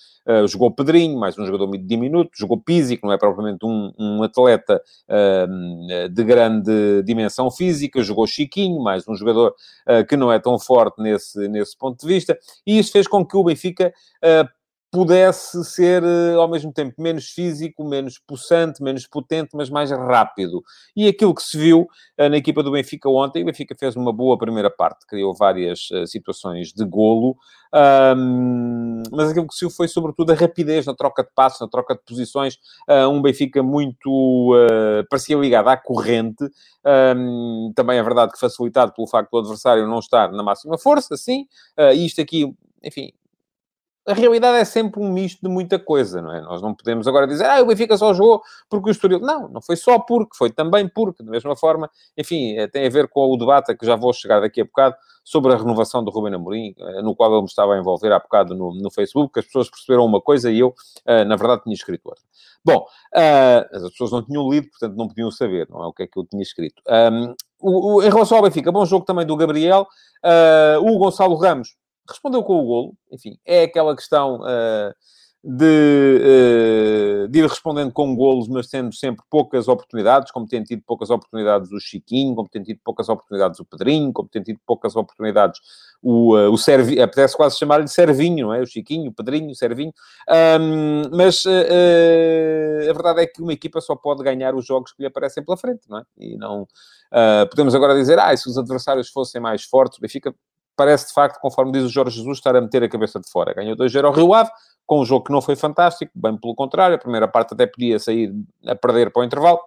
jogou 0.46 0.70
Pedrinho, 0.70 1.18
mais 1.18 1.36
um 1.38 1.44
jogador 1.44 1.76
diminuto. 1.78 2.30
Jogou 2.34 2.60
Pizzi, 2.60 2.96
que 2.96 3.04
não 3.04 3.12
é 3.12 3.18
propriamente 3.18 3.64
um, 3.64 3.92
um 3.98 4.22
atleta 4.22 4.80
de 6.10 6.24
grande 6.24 7.02
dimensão 7.02 7.50
física. 7.50 8.02
Jogou 8.02 8.26
Chiquinho, 8.26 8.80
mais 8.80 9.06
um 9.08 9.16
jogador 9.16 9.52
que 10.08 10.16
não 10.16 10.32
é 10.32 10.38
tão 10.38 10.58
forte 10.60 11.02
nesse, 11.02 11.48
nesse 11.48 11.76
ponto 11.76 12.00
de 12.00 12.06
vista. 12.06 12.38
E 12.64 12.78
isso 12.78 12.92
fez 12.92 13.08
com 13.08 13.26
que 13.26 13.36
o 13.36 13.42
Benfica 13.42 13.92
pudesse 14.92 15.64
ser 15.64 16.02
eh, 16.04 16.34
ao 16.34 16.46
mesmo 16.46 16.70
tempo 16.70 17.00
menos 17.00 17.30
físico, 17.30 17.82
menos 17.82 18.18
possante, 18.18 18.82
menos 18.82 19.06
potente, 19.06 19.48
mas 19.54 19.70
mais 19.70 19.90
rápido. 19.90 20.62
E 20.94 21.08
aquilo 21.08 21.34
que 21.34 21.42
se 21.42 21.56
viu 21.56 21.86
eh, 22.18 22.28
na 22.28 22.36
equipa 22.36 22.62
do 22.62 22.70
Benfica 22.70 23.08
ontem, 23.08 23.42
o 23.42 23.46
Benfica 23.46 23.74
fez 23.74 23.96
uma 23.96 24.12
boa 24.12 24.36
primeira 24.36 24.70
parte, 24.70 25.06
criou 25.06 25.34
várias 25.34 25.90
uh, 25.90 26.06
situações 26.06 26.74
de 26.74 26.84
golo, 26.84 27.36
mas 29.10 29.30
aquilo 29.30 29.46
que 29.48 29.54
se 29.54 29.60
viu 29.60 29.70
foi 29.70 29.88
sobretudo 29.88 30.30
a 30.30 30.34
rapidez 30.34 30.84
na 30.84 30.94
troca 30.94 31.22
de 31.22 31.30
passos, 31.34 31.60
na 31.62 31.68
troca 31.68 31.94
de 31.94 32.02
posições, 32.06 32.58
uh, 32.86 33.08
um 33.08 33.22
Benfica 33.22 33.62
muito 33.62 34.10
uh, 34.54 35.08
parecia 35.08 35.36
ligado 35.36 35.68
à 35.68 35.76
corrente, 35.76 36.44
também 37.74 37.98
é 37.98 38.02
verdade 38.02 38.32
que 38.32 38.38
facilitado 38.38 38.92
pelo 38.92 39.06
facto 39.06 39.30
do 39.30 39.38
adversário 39.38 39.86
não 39.86 40.00
estar 40.00 40.30
na 40.32 40.42
máxima 40.42 40.76
força, 40.76 41.16
sim, 41.16 41.46
uh, 41.78 41.92
isto 41.94 42.20
aqui, 42.20 42.54
enfim, 42.84 43.12
a 44.06 44.14
realidade 44.14 44.58
é 44.58 44.64
sempre 44.64 45.00
um 45.00 45.12
misto 45.12 45.40
de 45.42 45.48
muita 45.48 45.78
coisa, 45.78 46.20
não 46.20 46.34
é? 46.34 46.40
Nós 46.40 46.60
não 46.60 46.74
podemos 46.74 47.06
agora 47.06 47.26
dizer, 47.26 47.44
ah, 47.44 47.62
o 47.62 47.66
Benfica 47.66 47.96
só 47.96 48.12
jogou 48.12 48.42
porque 48.68 48.88
o 48.88 48.92
Estoril... 48.92 49.20
Não, 49.20 49.48
não 49.48 49.62
foi 49.62 49.76
só 49.76 49.98
porque, 49.98 50.36
foi 50.36 50.50
também 50.50 50.88
porque, 50.88 51.22
da 51.22 51.30
mesma 51.30 51.54
forma, 51.54 51.88
enfim, 52.16 52.56
eh, 52.56 52.66
tem 52.66 52.84
a 52.86 52.90
ver 52.90 53.08
com 53.08 53.32
o 53.32 53.36
debate 53.36 53.70
a 53.70 53.76
que 53.76 53.86
já 53.86 53.94
vou 53.94 54.12
chegar 54.12 54.40
daqui 54.40 54.60
a 54.60 54.64
bocado 54.64 54.96
sobre 55.22 55.52
a 55.52 55.56
renovação 55.56 56.02
do 56.02 56.10
Rubem 56.10 56.34
Amorim, 56.34 56.74
eh, 56.76 57.02
no 57.02 57.14
qual 57.14 57.30
ele 57.30 57.42
me 57.42 57.46
estava 57.46 57.74
a 57.74 57.78
envolver 57.78 58.10
há 58.12 58.18
bocado 58.18 58.56
no, 58.56 58.74
no 58.74 58.90
Facebook, 58.90 59.34
que 59.34 59.40
as 59.40 59.46
pessoas 59.46 59.70
perceberam 59.70 60.04
uma 60.04 60.20
coisa 60.20 60.50
e 60.50 60.58
eu, 60.58 60.74
eh, 61.06 61.24
na 61.24 61.36
verdade, 61.36 61.62
tinha 61.62 61.74
escrito 61.74 62.06
outra. 62.06 62.24
Bom, 62.64 62.86
as 63.12 63.90
pessoas 63.90 64.12
não 64.12 64.22
tinham 64.22 64.48
lido, 64.48 64.68
portanto 64.68 64.96
não 64.96 65.08
podiam 65.08 65.32
saber, 65.32 65.68
não 65.68 65.82
é 65.82 65.86
o 65.86 65.92
que 65.92 66.04
é 66.04 66.06
que 66.06 66.16
eu 66.16 66.24
tinha 66.24 66.42
escrito. 66.42 66.80
Um, 66.88 67.34
o, 67.60 67.94
o, 67.96 68.02
em 68.02 68.08
relação 68.08 68.36
ao 68.36 68.44
Benfica, 68.44 68.70
bom 68.70 68.84
jogo 68.84 69.04
também 69.04 69.26
do 69.26 69.36
Gabriel, 69.36 69.86
uh, 70.24 70.80
o 70.80 70.96
Gonçalo 70.96 71.34
Ramos 71.34 71.76
respondeu 72.08 72.42
com 72.42 72.60
o 72.60 72.64
golo. 72.64 72.94
Enfim, 73.10 73.38
é 73.44 73.64
aquela 73.64 73.94
questão 73.94 74.40
uh, 74.40 74.94
de, 75.44 77.24
uh, 77.24 77.28
de, 77.28 77.38
ir 77.40 77.48
respondendo 77.48 77.92
com 77.92 78.14
golos, 78.14 78.48
mas 78.48 78.68
tendo 78.68 78.94
sempre 78.94 79.24
poucas 79.30 79.68
oportunidades, 79.68 80.30
como 80.30 80.46
tem 80.46 80.62
tido 80.62 80.82
poucas 80.86 81.10
oportunidades 81.10 81.70
o 81.72 81.80
Chiquinho, 81.80 82.34
como 82.34 82.48
tem 82.48 82.62
tido 82.62 82.80
poucas 82.84 83.08
oportunidades 83.08 83.58
o 83.60 83.64
Pedrinho, 83.64 84.12
como 84.12 84.28
tem 84.28 84.42
tido 84.42 84.60
poucas 84.66 84.94
oportunidades 84.94 85.60
o, 86.02 86.36
uh, 86.36 86.50
o 86.50 86.58
Servinho, 86.58 87.02
apetece 87.02 87.36
quase 87.36 87.56
chamar-lhe 87.58 87.88
Servinho, 87.88 88.46
não 88.46 88.54
é? 88.54 88.60
O 88.60 88.66
Chiquinho, 88.66 89.10
o 89.10 89.14
Pedrinho, 89.14 89.50
o 89.50 89.54
Servinho. 89.54 89.92
Um, 90.60 91.16
mas 91.16 91.44
a 91.46 92.92
verdade 92.92 93.22
é 93.22 93.26
que 93.26 93.42
uma 93.42 93.52
equipa 93.52 93.80
só 93.80 93.94
pode 93.94 94.22
ganhar 94.22 94.54
os 94.54 94.66
jogos 94.66 94.92
que 94.92 95.02
lhe 95.02 95.06
aparecem 95.06 95.44
pela 95.44 95.56
frente, 95.56 95.82
não 95.88 95.98
é? 95.98 96.02
E 96.18 96.36
não... 96.36 96.66
podemos 97.50 97.74
agora 97.74 97.94
dizer, 97.94 98.18
ah, 98.18 98.36
se 98.36 98.48
os 98.48 98.58
adversários 98.58 99.08
fossem 99.10 99.40
mais 99.40 99.64
fortes, 99.64 99.98
o 99.98 100.00
Benfica 100.00 100.34
parece 100.76 101.08
de 101.08 101.12
facto, 101.12 101.38
conforme 101.40 101.72
diz 101.72 101.84
o 101.84 101.88
Jorge 101.88 102.16
Jesus, 102.16 102.38
estar 102.38 102.56
a 102.56 102.60
meter 102.60 102.82
a 102.82 102.88
cabeça 102.88 103.20
de 103.20 103.30
fora. 103.30 103.54
Ganhou 103.54 103.76
2-0 103.76 104.04
ao 104.04 104.12
Rio 104.12 104.34
Ave, 104.34 104.50
com 104.86 105.00
um 105.00 105.04
jogo 105.04 105.24
que 105.26 105.32
não 105.32 105.40
foi 105.40 105.56
fantástico, 105.56 106.12
bem 106.14 106.36
pelo 106.36 106.54
contrário, 106.54 106.96
a 106.96 106.98
primeira 106.98 107.28
parte 107.28 107.54
até 107.54 107.66
podia 107.66 107.98
sair 107.98 108.32
a 108.66 108.74
perder 108.74 109.12
para 109.12 109.22
o 109.22 109.24
intervalo. 109.24 109.60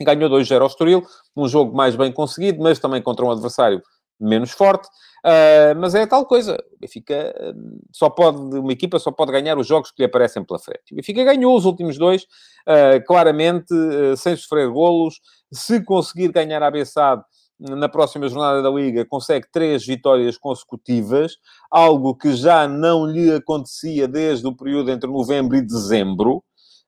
Ganhou 0.00 0.30
2-0 0.30 0.60
ao 0.60 0.66
Estoril, 0.66 1.04
um 1.36 1.48
jogo 1.48 1.76
mais 1.76 1.96
bem 1.96 2.12
conseguido, 2.12 2.62
mas 2.62 2.78
também 2.78 3.02
contra 3.02 3.24
um 3.24 3.30
adversário 3.30 3.82
menos 4.20 4.50
forte. 4.50 4.88
Uh, 5.24 5.74
mas 5.78 5.94
é 5.94 6.06
tal 6.06 6.24
coisa. 6.24 6.56
Benfica 6.80 7.34
uh, 7.36 7.80
só 7.92 8.08
pode, 8.08 8.38
uma 8.38 8.72
equipa 8.72 8.98
só 8.98 9.10
pode 9.10 9.32
ganhar 9.32 9.58
os 9.58 9.66
jogos 9.66 9.90
que 9.90 10.02
lhe 10.02 10.06
aparecem 10.06 10.44
pela 10.44 10.58
frente. 10.58 10.92
O 10.92 10.96
Benfica 10.96 11.24
ganhou 11.24 11.56
os 11.56 11.64
últimos 11.64 11.98
dois, 11.98 12.22
uh, 12.22 13.04
claramente, 13.06 13.74
sem 14.16 14.36
sofrer 14.36 14.68
golos. 14.68 15.20
Se 15.52 15.82
conseguir 15.82 16.30
ganhar 16.30 16.62
a 16.62 16.70
Bessade, 16.70 17.22
na 17.58 17.88
próxima 17.88 18.28
jornada 18.28 18.62
da 18.62 18.70
Liga, 18.70 19.04
consegue 19.04 19.46
três 19.50 19.84
vitórias 19.84 20.36
consecutivas, 20.38 21.36
algo 21.70 22.14
que 22.14 22.34
já 22.34 22.68
não 22.68 23.06
lhe 23.06 23.32
acontecia 23.32 24.06
desde 24.06 24.46
o 24.46 24.54
período 24.54 24.90
entre 24.90 25.10
novembro 25.10 25.56
e 25.56 25.62
dezembro, 25.62 26.42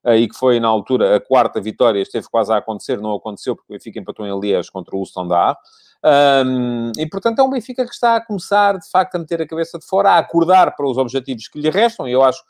e 0.07 0.29
que 0.29 0.35
foi, 0.35 0.59
na 0.59 0.69
altura, 0.69 1.17
a 1.17 1.21
quarta 1.21 1.61
vitória, 1.61 2.01
esteve 2.01 2.27
quase 2.31 2.53
a 2.53 2.57
acontecer, 2.57 2.99
não 2.99 3.15
aconteceu, 3.15 3.55
porque 3.55 3.73
o 3.73 3.77
Benfica 3.77 3.99
empatou 3.99 4.27
em 4.27 4.41
Liège 4.41 4.71
contra 4.71 4.97
o 4.97 5.03
Standard. 5.03 5.59
Um, 6.03 6.93
e, 6.97 7.07
portanto, 7.07 7.41
é 7.41 7.43
um 7.43 7.51
Benfica 7.51 7.85
que 7.85 7.93
está 7.93 8.17
a 8.17 8.25
começar, 8.25 8.79
de 8.79 8.89
facto, 8.89 9.17
a 9.17 9.19
meter 9.19 9.43
a 9.43 9.47
cabeça 9.47 9.79
de 9.79 9.85
fora, 9.85 10.13
a 10.13 10.19
acordar 10.19 10.75
para 10.75 10.89
os 10.89 10.97
objetivos 10.97 11.49
que 11.49 11.61
lhe 11.61 11.69
restam, 11.69 12.09
e 12.09 12.13
eu 12.13 12.23
acho 12.23 12.43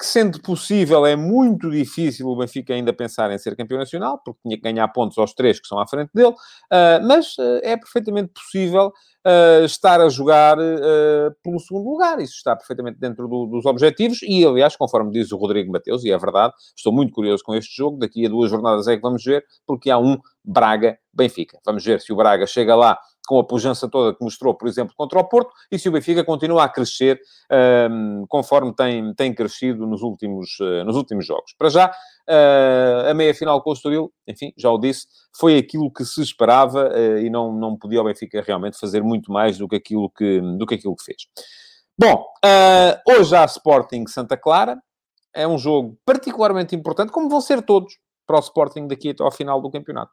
que 0.00 0.06
sendo 0.06 0.40
possível 0.40 1.04
é 1.04 1.14
muito 1.14 1.70
difícil 1.70 2.26
o 2.26 2.34
Benfica 2.34 2.72
ainda 2.72 2.90
pensar 2.90 3.30
em 3.30 3.36
ser 3.36 3.54
campeão 3.54 3.78
nacional, 3.78 4.18
porque 4.24 4.40
tinha 4.42 4.56
que 4.56 4.62
ganhar 4.62 4.88
pontos 4.88 5.18
aos 5.18 5.34
três 5.34 5.60
que 5.60 5.66
estão 5.66 5.78
à 5.78 5.86
frente 5.86 6.10
dele, 6.14 6.30
uh, 6.30 7.06
mas 7.06 7.36
uh, 7.36 7.60
é 7.62 7.76
perfeitamente 7.76 8.32
possível 8.32 8.86
uh, 8.86 9.62
estar 9.62 10.00
a 10.00 10.08
jogar 10.08 10.56
pelo 11.42 11.60
segundo 11.60 11.90
lugar. 11.90 12.18
Isso 12.18 12.32
está 12.36 12.56
perfeitamente 12.56 12.98
dentro 12.98 13.28
do, 13.28 13.44
dos 13.44 13.66
objetivos 13.66 14.22
e, 14.22 14.42
aliás, 14.46 14.74
conforme 14.74 15.10
diz 15.12 15.32
o 15.32 15.36
Rodrigo 15.36 15.70
Mateus, 15.70 16.02
e 16.02 16.10
é 16.10 16.16
verdade, 16.16 16.54
estou 16.74 16.94
muito 16.94 17.12
curioso 17.12 17.44
com 17.44 17.54
este 17.54 17.76
jogo, 17.76 17.98
daqui 17.98 18.24
a 18.24 18.28
duas 18.30 18.50
jornadas 18.50 18.88
é 18.88 18.96
que 18.96 19.02
vamos 19.02 19.22
ver, 19.22 19.44
porque 19.66 19.90
há 19.90 19.98
um 19.98 20.16
Braga-Benfica. 20.42 21.58
Vamos 21.66 21.84
ver 21.84 22.00
se 22.00 22.10
o 22.10 22.16
Braga 22.16 22.46
chega 22.46 22.74
lá 22.74 22.98
com 23.30 23.38
a 23.38 23.44
pujança 23.44 23.88
toda 23.88 24.12
que 24.12 24.24
mostrou, 24.24 24.52
por 24.52 24.66
exemplo, 24.66 24.92
contra 24.96 25.20
o 25.20 25.22
Porto, 25.22 25.52
e 25.70 25.78
se 25.78 25.88
o 25.88 25.92
Benfica 25.92 26.24
continua 26.24 26.64
a 26.64 26.68
crescer 26.68 27.20
um, 27.88 28.24
conforme 28.28 28.74
tem, 28.74 29.14
tem 29.14 29.32
crescido 29.32 29.86
nos 29.86 30.02
últimos, 30.02 30.58
uh, 30.58 30.84
nos 30.84 30.96
últimos 30.96 31.24
jogos. 31.24 31.54
Para 31.56 31.68
já, 31.68 31.86
uh, 31.88 33.08
a 33.08 33.14
meia-final 33.14 33.62
com 33.62 33.70
o 33.70 33.72
Estoril, 33.72 34.12
enfim, 34.26 34.52
já 34.58 34.68
o 34.68 34.78
disse, 34.78 35.06
foi 35.38 35.56
aquilo 35.56 35.92
que 35.92 36.04
se 36.04 36.20
esperava 36.20 36.88
uh, 36.90 37.18
e 37.18 37.30
não, 37.30 37.52
não 37.52 37.76
podia 37.76 38.00
o 38.00 38.04
Benfica 38.04 38.42
realmente 38.44 38.76
fazer 38.76 39.00
muito 39.00 39.30
mais 39.30 39.56
do 39.58 39.68
que 39.68 39.76
aquilo 39.76 40.10
que, 40.10 40.40
do 40.58 40.66
que, 40.66 40.74
aquilo 40.74 40.96
que 40.96 41.04
fez. 41.04 41.28
Bom, 41.96 42.26
hoje 43.06 43.36
há 43.36 43.44
Sporting 43.44 44.08
Santa 44.08 44.36
Clara, 44.36 44.76
é 45.32 45.46
um 45.46 45.56
jogo 45.56 45.96
particularmente 46.04 46.74
importante, 46.74 47.12
como 47.12 47.28
vão 47.28 47.40
ser 47.40 47.62
todos 47.62 47.94
para 48.30 48.36
o 48.36 48.40
Sporting 48.40 48.86
daqui 48.86 49.10
até 49.10 49.24
ao 49.24 49.30
final 49.32 49.60
do 49.60 49.68
campeonato. 49.68 50.12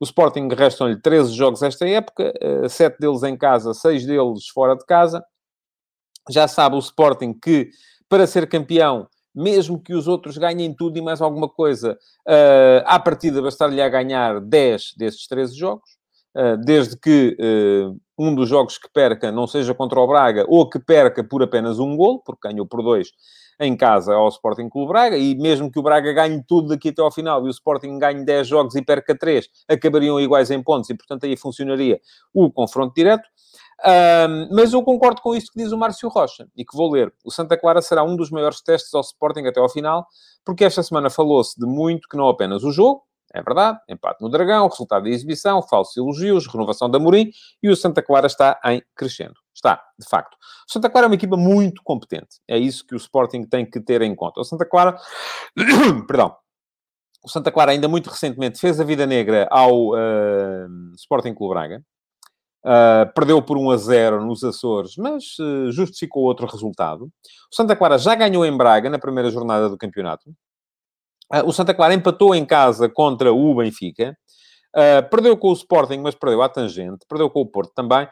O 0.00 0.04
Sporting 0.04 0.48
restam-lhe 0.48 1.00
13 1.00 1.32
jogos 1.32 1.62
esta 1.62 1.88
época, 1.88 2.32
7 2.68 2.94
eh, 2.94 2.96
deles 2.98 3.22
em 3.22 3.36
casa, 3.36 3.72
6 3.72 4.04
deles 4.04 4.48
fora 4.52 4.74
de 4.74 4.84
casa. 4.84 5.24
Já 6.28 6.48
sabe 6.48 6.74
o 6.74 6.80
Sporting 6.80 7.32
que, 7.32 7.70
para 8.08 8.26
ser 8.26 8.48
campeão, 8.48 9.06
mesmo 9.32 9.80
que 9.80 9.94
os 9.94 10.08
outros 10.08 10.36
ganhem 10.36 10.74
tudo 10.74 10.98
e 10.98 11.00
mais 11.00 11.20
alguma 11.20 11.48
coisa, 11.48 11.96
uh, 12.28 12.82
à 12.84 12.98
partida 12.98 13.40
bastar-lhe 13.40 13.80
a 13.80 13.88
ganhar 13.88 14.40
10 14.40 14.94
desses 14.96 15.26
13 15.28 15.56
jogos, 15.56 15.88
uh, 16.36 16.56
desde 16.64 16.98
que 16.98 17.36
um 18.18 18.34
dos 18.34 18.48
jogos 18.48 18.76
que 18.76 18.88
perca 18.92 19.30
não 19.30 19.46
seja 19.46 19.72
contra 19.72 20.00
o 20.00 20.06
Braga 20.06 20.44
ou 20.48 20.68
que 20.68 20.80
perca 20.80 21.22
por 21.22 21.42
apenas 21.42 21.78
um 21.78 21.96
gol, 21.96 22.20
porque 22.24 22.48
ganhou 22.48 22.66
por 22.66 22.82
dois 22.82 23.08
em 23.60 23.76
casa 23.76 24.14
ao 24.14 24.28
Sporting 24.28 24.68
Clube 24.68 24.92
Braga, 24.92 25.16
e 25.16 25.34
mesmo 25.34 25.70
que 25.70 25.78
o 25.78 25.82
Braga 25.82 26.12
ganhe 26.12 26.42
tudo 26.46 26.68
daqui 26.68 26.90
até 26.90 27.02
ao 27.02 27.10
final 27.10 27.44
e 27.44 27.48
o 27.48 27.50
Sporting 27.50 27.98
ganhe 27.98 28.24
10 28.24 28.46
jogos 28.46 28.74
e 28.74 28.82
perca 28.82 29.16
3, 29.16 29.48
acabariam 29.68 30.20
iguais 30.20 30.50
em 30.50 30.62
pontos 30.62 30.90
e, 30.90 30.94
portanto, 30.94 31.24
aí 31.24 31.36
funcionaria 31.36 32.00
o 32.32 32.50
confronto 32.50 32.94
direto. 32.94 33.28
Um, 33.84 34.54
mas 34.54 34.72
eu 34.72 34.82
concordo 34.82 35.20
com 35.20 35.34
isto 35.34 35.50
que 35.52 35.60
diz 35.60 35.72
o 35.72 35.76
Márcio 35.76 36.08
Rocha 36.08 36.46
e 36.56 36.64
que 36.64 36.76
vou 36.76 36.90
ler. 36.90 37.12
O 37.24 37.30
Santa 37.32 37.56
Clara 37.56 37.82
será 37.82 38.04
um 38.04 38.14
dos 38.14 38.30
maiores 38.30 38.60
testes 38.60 38.94
ao 38.94 39.00
Sporting 39.00 39.46
até 39.46 39.58
ao 39.58 39.68
final, 39.68 40.06
porque 40.44 40.64
esta 40.64 40.82
semana 40.82 41.10
falou-se 41.10 41.58
de 41.58 41.66
muito 41.66 42.08
que 42.08 42.16
não 42.16 42.28
apenas 42.28 42.62
o 42.62 42.70
jogo, 42.70 43.02
é 43.34 43.42
verdade, 43.42 43.78
empate 43.88 44.20
no 44.20 44.28
Dragão, 44.28 44.68
resultado 44.68 45.04
da 45.04 45.08
exibição, 45.08 45.62
falsos 45.62 45.96
elogios, 45.96 46.46
renovação 46.46 46.88
da 46.88 46.98
Morim 46.98 47.30
e 47.62 47.70
o 47.70 47.76
Santa 47.76 48.02
Clara 48.02 48.26
está 48.26 48.60
em 48.66 48.82
crescendo. 48.94 49.41
Está, 49.54 49.82
de 49.98 50.08
facto. 50.08 50.34
O 50.68 50.72
Santa 50.72 50.88
Clara 50.88 51.06
é 51.06 51.08
uma 51.08 51.14
equipa 51.14 51.36
muito 51.36 51.82
competente. 51.82 52.40
É 52.48 52.58
isso 52.58 52.86
que 52.86 52.94
o 52.94 52.96
Sporting 52.96 53.44
tem 53.44 53.68
que 53.68 53.80
ter 53.80 54.02
em 54.02 54.14
conta. 54.14 54.40
O 54.40 54.44
Santa 54.44 54.64
Clara, 54.64 54.96
perdão, 56.06 56.34
o 57.22 57.28
Santa 57.28 57.52
Clara 57.52 57.70
ainda 57.70 57.88
muito 57.88 58.10
recentemente 58.10 58.58
fez 58.58 58.80
a 58.80 58.84
vida 58.84 59.06
negra 59.06 59.46
ao 59.50 59.90
uh, 59.90 60.94
Sporting 60.96 61.34
Clube 61.34 61.54
Braga. 61.54 61.84
Uh, 62.64 63.12
perdeu 63.14 63.42
por 63.42 63.58
1 63.58 63.70
a 63.70 63.76
0 63.76 64.24
nos 64.24 64.44
Açores, 64.44 64.96
mas 64.96 65.36
uh, 65.38 65.70
justificou 65.72 66.22
outro 66.22 66.46
resultado. 66.46 67.06
O 67.06 67.54
Santa 67.54 67.74
Clara 67.74 67.98
já 67.98 68.14
ganhou 68.14 68.46
em 68.46 68.56
Braga 68.56 68.88
na 68.88 68.98
primeira 68.98 69.30
jornada 69.30 69.68
do 69.68 69.76
campeonato. 69.76 70.30
Uh, 71.32 71.46
o 71.46 71.52
Santa 71.52 71.74
Clara 71.74 71.94
empatou 71.94 72.34
em 72.34 72.44
casa 72.44 72.88
contra 72.88 73.32
o 73.32 73.54
Benfica. 73.54 74.16
Uh, 74.74 75.08
perdeu 75.10 75.36
com 75.36 75.48
o 75.48 75.52
Sporting, 75.52 75.98
mas 75.98 76.14
perdeu 76.14 76.42
à 76.42 76.48
tangente. 76.48 77.04
Perdeu 77.08 77.28
com 77.28 77.40
o 77.40 77.46
Porto 77.46 77.72
também. 77.74 78.08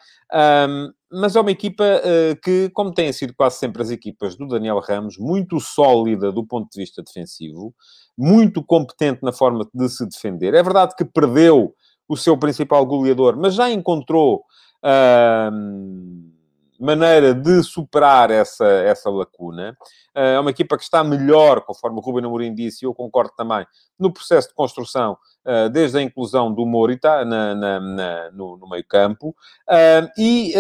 Mas 1.11 1.35
é 1.35 1.41
uma 1.41 1.51
equipa 1.51 1.85
uh, 1.85 2.41
que, 2.43 2.71
como 2.71 2.93
têm 2.93 3.13
sido 3.13 3.35
quase 3.35 3.59
sempre 3.59 3.83
as 3.83 3.91
equipas 3.91 4.37
do 4.37 4.47
Daniel 4.47 4.79
Ramos, 4.79 5.19
muito 5.19 5.59
sólida 5.59 6.31
do 6.31 6.47
ponto 6.47 6.71
de 6.71 6.79
vista 6.79 7.03
defensivo, 7.03 7.75
muito 8.17 8.63
competente 8.63 9.21
na 9.23 9.33
forma 9.33 9.67
de 9.75 9.89
se 9.89 10.07
defender. 10.07 10.55
É 10.55 10.63
verdade 10.63 10.95
que 10.97 11.05
perdeu 11.05 11.75
o 12.09 12.17
seu 12.17 12.37
principal 12.37 12.85
goleador, 12.87 13.37
mas 13.37 13.55
já 13.55 13.71
encontrou. 13.71 14.45
Uh, 14.85 16.40
maneira 16.81 17.35
de 17.35 17.63
superar 17.63 18.31
essa, 18.31 18.67
essa 18.67 19.11
lacuna. 19.11 19.77
Eh, 20.15 20.35
é 20.35 20.41
uma 20.41 20.51
equipa 20.51 20.77
que 20.77 20.83
está 20.83 21.05
melhor, 21.05 21.61
conforme 21.61 21.99
o 21.99 22.01
Ruben 22.01 22.25
Amorim 22.25 22.55
disse, 22.55 22.85
e 22.85 22.87
eu 22.87 22.95
concordo 22.95 23.33
também, 23.37 23.67
no 23.99 24.11
processo 24.11 24.49
de 24.49 24.55
construção, 24.55 25.17
eh, 25.45 25.69
desde 25.69 25.99
a 25.99 26.03
inclusão 26.03 26.53
do 26.53 26.65
Morita 26.65 27.25
na, 27.25 27.55
na, 27.55 27.81
na 27.81 28.31
no, 28.33 28.57
no 28.57 28.69
meio-campo. 28.69 29.37
Eh, 29.69 30.09
e, 30.17 30.55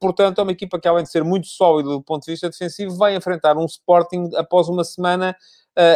portanto, 0.00 0.40
é 0.40 0.42
uma 0.42 0.52
equipa 0.52 0.80
que, 0.80 0.88
além 0.88 1.04
de 1.04 1.10
ser 1.10 1.22
muito 1.22 1.46
sólida 1.46 1.90
do 1.90 2.02
ponto 2.02 2.24
de 2.24 2.32
vista 2.32 2.50
defensivo, 2.50 2.96
vai 2.96 3.14
enfrentar 3.14 3.56
um 3.56 3.64
Sporting 3.64 4.30
após 4.36 4.68
uma 4.68 4.82
semana 4.82 5.36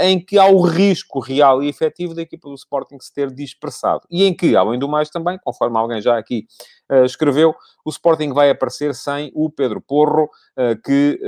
em 0.03 0.19
que 0.19 0.39
há 0.39 0.47
o 0.47 0.63
risco 0.63 1.21
real 1.21 1.63
e 1.63 1.69
efetivo 1.69 2.15
da 2.15 2.23
equipa 2.23 2.49
do 2.49 2.55
Sporting 2.55 2.99
se 3.01 3.13
ter 3.13 3.31
dispersado. 3.31 4.03
E 4.11 4.25
em 4.25 4.35
que, 4.35 4.57
além 4.57 4.79
do 4.79 4.89
mais 4.89 5.11
também, 5.11 5.39
conforme 5.43 5.77
alguém 5.79 6.01
já 6.01 6.17
aqui 6.19 6.47
uh, 6.91 7.05
escreveu, 7.05 7.55
o 7.85 7.91
Sporting 7.91 8.33
vai 8.33 8.51
aparecer 8.51 8.95
sem 8.95 9.31
o 9.35 9.51
Pedro 9.51 9.81
Porro, 9.81 10.25
uh, 10.25 10.81
que 10.83 11.21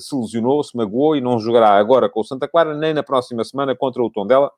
se 0.00 0.14
lesionou, 0.16 0.62
se 0.62 0.76
magoou 0.76 1.16
e 1.16 1.20
não 1.20 1.38
jogará 1.38 1.76
agora 1.76 2.08
com 2.08 2.20
o 2.20 2.24
Santa 2.24 2.48
Clara, 2.48 2.74
nem 2.74 2.92
na 2.92 3.02
próxima 3.02 3.44
semana 3.44 3.74
contra 3.76 4.02
o 4.02 4.10
Tondela. 4.10 4.50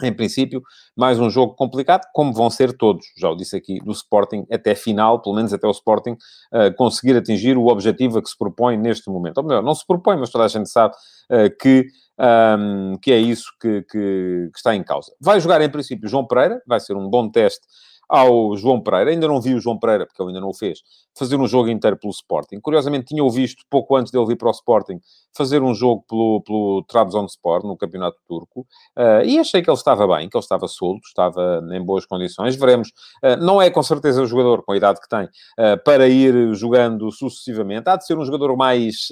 Em 0.00 0.12
princípio, 0.12 0.62
mais 0.96 1.18
um 1.18 1.28
jogo 1.28 1.56
complicado, 1.56 2.06
como 2.12 2.32
vão 2.32 2.48
ser 2.48 2.72
todos, 2.76 3.04
já 3.16 3.28
o 3.28 3.34
disse 3.34 3.56
aqui, 3.56 3.80
do 3.80 3.90
Sporting 3.90 4.46
até 4.48 4.72
final, 4.72 5.20
pelo 5.20 5.34
menos 5.34 5.52
até 5.52 5.66
o 5.66 5.72
Sporting 5.72 6.12
uh, 6.12 6.72
conseguir 6.76 7.16
atingir 7.16 7.56
o 7.56 7.66
objetivo 7.66 8.18
a 8.18 8.22
que 8.22 8.28
se 8.28 8.38
propõe 8.38 8.76
neste 8.76 9.10
momento. 9.10 9.38
Ou 9.38 9.44
melhor, 9.44 9.60
não 9.60 9.74
se 9.74 9.84
propõe, 9.84 10.16
mas 10.16 10.30
toda 10.30 10.44
a 10.44 10.48
gente 10.48 10.70
sabe 10.70 10.94
uh, 10.94 11.50
que, 11.60 11.86
um, 12.56 12.96
que 13.02 13.10
é 13.10 13.18
isso 13.18 13.50
que, 13.60 13.82
que, 13.82 14.50
que, 14.52 14.56
está 14.58 14.72
em 14.72 14.84
causa. 14.84 15.12
Vai 15.20 15.40
jogar, 15.40 15.60
em 15.62 15.68
princípio, 15.68 16.08
João 16.08 16.24
Pereira, 16.24 16.62
vai 16.64 16.78
ser 16.78 16.94
um 16.94 17.10
bom 17.10 17.28
teste 17.28 17.66
ao 18.08 18.56
João 18.56 18.80
Pereira. 18.80 19.10
Ainda 19.10 19.28
não 19.28 19.40
vi 19.40 19.54
o 19.54 19.60
João 19.60 19.78
Pereira, 19.78 20.06
porque 20.06 20.20
ele 20.22 20.30
ainda 20.30 20.40
não 20.40 20.48
o 20.48 20.54
fez, 20.54 20.80
fazer 21.16 21.36
um 21.36 21.46
jogo 21.46 21.68
inteiro 21.68 21.96
pelo 21.96 22.12
Sporting. 22.12 22.60
Curiosamente, 22.60 23.06
tinha 23.06 23.22
o 23.22 23.30
visto 23.30 23.64
pouco 23.68 23.96
antes 23.96 24.10
dele 24.10 24.26
vir 24.26 24.36
para 24.36 24.48
o 24.48 24.52
Sporting 24.52 25.00
fazer 25.36 25.62
um 25.62 25.74
jogo 25.74 26.04
pelo, 26.08 26.42
pelo 26.42 26.84
Trabzonspor, 26.88 27.64
no 27.64 27.76
Campeonato 27.76 28.16
Turco, 28.26 28.66
uh, 28.96 29.22
e 29.24 29.38
achei 29.38 29.62
que 29.62 29.70
ele 29.70 29.76
estava 29.76 30.06
bem, 30.06 30.28
que 30.28 30.36
ele 30.36 30.42
estava 30.42 30.66
solto, 30.66 31.06
estava 31.06 31.62
em 31.72 31.84
boas 31.84 32.06
condições. 32.06 32.56
Veremos. 32.56 32.88
Uh, 33.22 33.36
não 33.36 33.60
é 33.60 33.70
com 33.70 33.82
certeza 33.82 34.22
o 34.22 34.26
jogador, 34.26 34.62
com 34.62 34.72
a 34.72 34.76
idade 34.76 35.00
que 35.00 35.08
tem, 35.08 35.24
uh, 35.24 35.82
para 35.84 36.08
ir 36.08 36.54
jogando 36.54 37.10
sucessivamente. 37.12 37.88
Há 37.88 37.96
de 37.96 38.06
ser 38.06 38.16
um 38.16 38.24
jogador 38.24 38.56
mais 38.56 39.08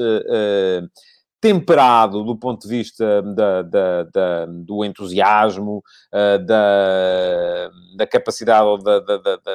temperado 1.46 2.24
do 2.24 2.36
ponto 2.36 2.62
de 2.62 2.68
vista 2.68 3.22
da, 3.22 3.62
da, 3.62 4.02
da 4.02 4.46
do 4.46 4.84
entusiasmo, 4.84 5.80
uh, 6.12 6.44
da, 6.44 7.70
da 7.96 8.06
capacidade 8.06 8.66
ou 8.66 8.82
da, 8.82 8.98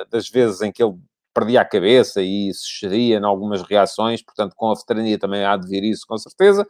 das 0.10 0.30
vezes 0.30 0.62
em 0.62 0.72
que 0.72 0.82
ele 0.82 0.94
perdia 1.34 1.62
a 1.62 1.66
cabeça 1.66 2.22
e 2.22 2.54
se 2.54 2.66
excedia 2.66 3.18
em 3.18 3.26
algumas 3.26 3.62
reações, 3.62 4.24
portanto, 4.24 4.54
com 4.56 4.72
a 4.72 4.76
veterania 4.76 5.20
também 5.20 5.44
há 5.44 5.58
de 5.58 5.68
vir 5.68 5.84
isso, 5.84 6.06
com 6.08 6.18
certeza. 6.18 6.66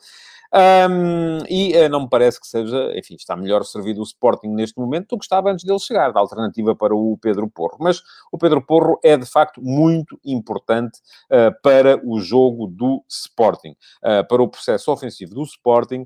Um, 0.54 1.38
e 1.50 1.74
uh, 1.78 1.88
não 1.88 2.02
me 2.02 2.10
parece 2.10 2.40
que 2.40 2.46
seja, 2.46 2.92
enfim, 2.96 3.16
está 3.16 3.38
melhor 3.38 3.64
servido 3.64 4.02
o 4.02 4.04
Sporting 4.04 4.50
neste 4.50 4.78
momento 4.78 5.10
do 5.10 5.18
que 5.18 5.24
estava 5.24 5.50
antes 5.50 5.64
dele 5.64 5.80
chegar, 5.80 6.12
da 6.12 6.20
alternativa 6.20 6.76
para 6.76 6.94
o 6.94 7.18
Pedro 7.22 7.50
Porro. 7.50 7.78
Mas 7.80 8.02
o 8.32 8.38
Pedro 8.38 8.62
Porro 8.62 9.00
é, 9.04 9.16
de 9.16 9.26
facto, 9.26 9.62
muito 9.62 10.20
importante 10.26 11.00
uh, 11.32 11.54
para 11.64 12.02
o 12.06 12.20
jogo 12.20 12.68
do 12.68 13.02
Sporting, 13.10 13.72
uh, 14.04 14.28
para 14.28 14.42
o 14.42 14.48
processo 14.50 14.92
ofensivo 14.92 15.34
do 15.34 15.44
Sporting. 15.44 16.06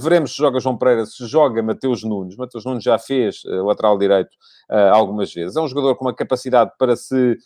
veremos 0.00 0.32
se 0.32 0.38
joga 0.38 0.58
João 0.58 0.76
Pereira, 0.76 1.06
se 1.06 1.26
joga 1.26 1.62
Mateus 1.62 2.02
Nunes. 2.02 2.36
Mateus 2.36 2.64
Nunes 2.64 2.82
já 2.82 2.98
fez 2.98 3.42
lateral 3.44 3.96
direito 3.96 4.30
algumas 4.92 5.32
vezes. 5.32 5.56
É 5.56 5.60
um 5.60 5.68
jogador 5.68 5.94
com 5.96 6.04
uma 6.04 6.14
capacidade 6.14 6.72
para 6.78 6.96
se 6.96 7.36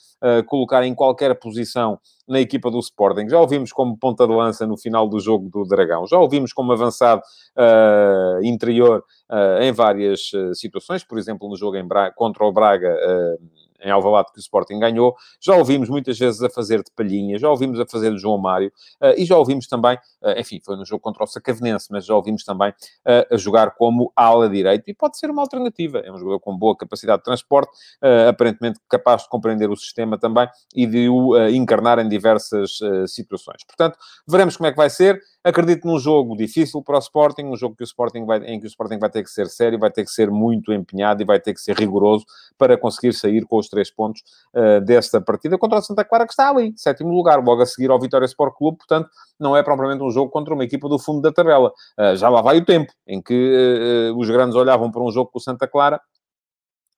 colocar 0.46 0.84
em 0.84 0.94
qualquer 0.94 1.38
posição 1.38 1.98
na 2.26 2.40
equipa 2.40 2.70
do 2.70 2.78
Sporting. 2.78 3.28
Já 3.28 3.40
ouvimos 3.40 3.72
como 3.72 3.96
ponta 3.96 4.26
de 4.26 4.32
lança 4.32 4.66
no 4.66 4.76
final 4.76 5.08
do 5.08 5.18
jogo 5.20 5.48
do 5.48 5.64
Dragão. 5.64 6.06
Já 6.06 6.18
ouvimos 6.18 6.52
como 6.52 6.72
avançado 6.72 7.22
uh, 7.56 8.44
interior 8.44 9.04
uh, 9.30 9.62
em 9.62 9.72
várias 9.72 10.32
uh, 10.32 10.54
situações. 10.54 11.04
Por 11.04 11.18
exemplo, 11.18 11.48
no 11.48 11.56
jogo 11.56 11.82
Braga, 11.84 12.14
contra 12.14 12.44
o 12.44 12.52
Braga 12.52 12.96
em 13.82 13.90
Alvalade 13.90 14.32
que 14.32 14.38
o 14.38 14.40
Sporting 14.40 14.78
ganhou, 14.78 15.14
já 15.40 15.54
ouvimos 15.56 15.88
muitas 15.88 16.18
vezes 16.18 16.42
a 16.42 16.50
fazer 16.50 16.82
de 16.82 16.90
palhinha, 16.94 17.38
já 17.38 17.48
ouvimos 17.48 17.80
a 17.80 17.86
fazer 17.86 18.10
de 18.12 18.18
João 18.18 18.38
Mário, 18.38 18.72
e 19.16 19.24
já 19.24 19.36
ouvimos 19.36 19.66
também, 19.66 19.98
enfim, 20.36 20.60
foi 20.64 20.76
no 20.76 20.84
jogo 20.84 21.00
contra 21.00 21.24
o 21.24 21.26
Sacavenense, 21.26 21.88
mas 21.90 22.04
já 22.06 22.14
ouvimos 22.14 22.44
também 22.44 22.72
a 23.30 23.36
jogar 23.36 23.72
como 23.72 24.12
ala 24.16 24.48
direito, 24.48 24.84
e 24.88 24.94
pode 24.94 25.18
ser 25.18 25.30
uma 25.30 25.42
alternativa. 25.42 25.98
É 25.98 26.12
um 26.12 26.18
jogador 26.18 26.40
com 26.40 26.56
boa 26.56 26.76
capacidade 26.76 27.18
de 27.18 27.24
transporte, 27.24 27.70
aparentemente 28.28 28.78
capaz 28.88 29.22
de 29.22 29.28
compreender 29.28 29.70
o 29.70 29.76
sistema 29.76 30.18
também 30.18 30.48
e 30.74 30.86
de 30.86 31.08
o 31.08 31.36
encarnar 31.48 31.98
em 31.98 32.08
diversas 32.08 32.78
situações. 33.06 33.64
Portanto, 33.66 33.98
veremos 34.26 34.56
como 34.56 34.66
é 34.66 34.70
que 34.70 34.76
vai 34.76 34.90
ser. 34.90 35.20
Acredito 35.44 35.88
num 35.88 35.98
jogo 35.98 36.36
difícil 36.36 36.80
para 36.82 36.96
o 36.96 36.98
Sporting, 37.00 37.42
um 37.46 37.56
jogo 37.56 37.74
que 37.74 37.82
o 37.82 37.84
Sporting 37.84 38.24
vai, 38.24 38.38
em 38.44 38.60
que 38.60 38.66
o 38.66 38.68
Sporting 38.68 38.98
vai 38.98 39.10
ter 39.10 39.24
que 39.24 39.30
ser 39.30 39.48
sério, 39.48 39.76
vai 39.76 39.90
ter 39.90 40.04
que 40.04 40.10
ser 40.10 40.30
muito 40.30 40.72
empenhado 40.72 41.20
e 41.20 41.24
vai 41.24 41.40
ter 41.40 41.52
que 41.52 41.60
ser 41.60 41.76
rigoroso 41.76 42.24
para 42.56 42.78
conseguir 42.78 43.12
sair 43.12 43.44
com 43.44 43.58
os 43.58 43.68
três 43.72 43.90
pontos 43.90 44.22
uh, 44.54 44.80
desta 44.82 45.20
partida 45.20 45.56
contra 45.56 45.78
o 45.78 45.82
Santa 45.82 46.04
Clara, 46.04 46.26
que 46.26 46.32
está 46.32 46.50
ali, 46.50 46.74
sétimo 46.76 47.10
lugar, 47.10 47.42
logo 47.42 47.62
a 47.62 47.66
seguir 47.66 47.90
ao 47.90 47.98
Vitória 47.98 48.26
Sport 48.26 48.54
Clube, 48.56 48.78
portanto, 48.78 49.08
não 49.40 49.56
é 49.56 49.62
propriamente 49.62 50.04
um 50.04 50.10
jogo 50.10 50.30
contra 50.30 50.52
uma 50.52 50.62
equipa 50.62 50.88
do 50.88 50.98
fundo 50.98 51.22
da 51.22 51.32
tabela. 51.32 51.72
Uh, 51.98 52.14
já 52.14 52.28
lá 52.28 52.42
vai 52.42 52.58
o 52.58 52.64
tempo 52.64 52.92
em 53.06 53.20
que 53.20 54.12
uh, 54.12 54.18
os 54.18 54.28
grandes 54.28 54.54
olhavam 54.54 54.90
para 54.90 55.02
um 55.02 55.10
jogo 55.10 55.30
com 55.30 55.38
o 55.38 55.42
Santa 55.42 55.66
Clara 55.66 55.98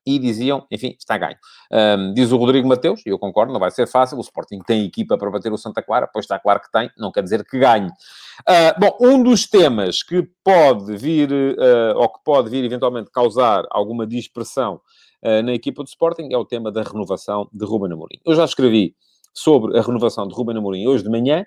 e 0.07 0.19
diziam, 0.19 0.67
enfim, 0.71 0.95
está 0.99 1.17
ganho. 1.17 1.37
Um, 1.73 2.13
diz 2.13 2.31
o 2.31 2.37
Rodrigo 2.37 2.69
Mateus, 2.69 3.01
e 3.07 3.09
eu 3.09 3.19
concordo, 3.19 3.53
não 3.53 3.61
vai 3.61 3.71
ser 3.71 3.87
fácil, 3.87 4.19
o 4.19 4.21
Sporting 4.21 4.61
tem 4.61 4.85
equipa 4.85 5.17
para 5.17 5.31
bater 5.31 5.53
o 5.53 5.57
Santa 5.57 5.83
Clara, 5.83 6.09
pois 6.13 6.25
está 6.25 6.39
claro 6.39 6.61
que 6.61 6.71
tem, 6.71 6.91
não 6.99 7.11
quer 7.11 7.23
dizer 7.23 7.45
que 7.45 7.59
ganhe. 7.59 7.89
Uh, 7.89 8.79
bom, 8.79 8.99
um 9.01 9.23
dos 9.23 9.47
temas 9.47 10.03
que 10.03 10.29
pode 10.43 10.97
vir, 10.97 11.33
uh, 11.33 11.97
ou 11.97 12.09
que 12.09 12.23
pode 12.23 12.51
vir 12.51 12.65
eventualmente 12.65 13.11
causar 13.11 13.65
alguma 13.71 14.07
dispersão 14.07 14.81
na 15.45 15.55
equipa 15.55 15.83
do 15.83 15.89
Sporting 15.89 16.29
é 16.31 16.37
o 16.37 16.45
tema 16.45 16.71
da 16.71 16.83
renovação 16.83 17.49
de 17.53 17.65
Ruben 17.65 17.93
Amorim. 17.93 18.19
Eu 18.25 18.35
já 18.35 18.45
escrevi 18.45 18.95
sobre 19.35 19.77
a 19.77 19.83
renovação 19.83 20.29
de 20.29 20.35
Ruben 20.35 20.57
Amorim 20.57 20.87
hoje 20.87 21.03
de 21.03 21.11
manhã, 21.11 21.45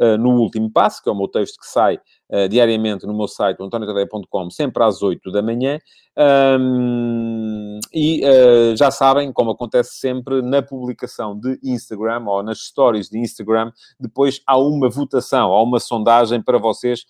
uh, 0.00 0.18
no 0.18 0.40
último 0.40 0.70
passo, 0.70 1.02
que 1.02 1.08
é 1.08 1.12
o 1.12 1.16
meu 1.16 1.28
texto 1.28 1.58
que 1.58 1.66
sai 1.66 1.96
uh, 2.30 2.48
diariamente 2.48 3.06
no 3.06 3.16
meu 3.16 3.28
site, 3.28 3.62
antoniotadeia.com, 3.62 4.50
sempre 4.50 4.82
às 4.82 5.02
8 5.02 5.30
da 5.30 5.42
manhã. 5.42 5.78
Um, 6.18 7.78
e 7.94 8.22
uh, 8.24 8.76
já 8.76 8.90
sabem, 8.90 9.32
como 9.32 9.52
acontece 9.52 9.94
sempre 9.94 10.42
na 10.42 10.60
publicação 10.60 11.38
de 11.38 11.58
Instagram 11.62 12.24
ou 12.26 12.42
nas 12.42 12.58
stories 12.58 13.08
de 13.08 13.18
Instagram, 13.18 13.70
depois 13.98 14.42
há 14.46 14.58
uma 14.58 14.90
votação, 14.90 15.52
há 15.52 15.62
uma 15.62 15.80
sondagem 15.80 16.42
para 16.42 16.58
vocês 16.58 17.04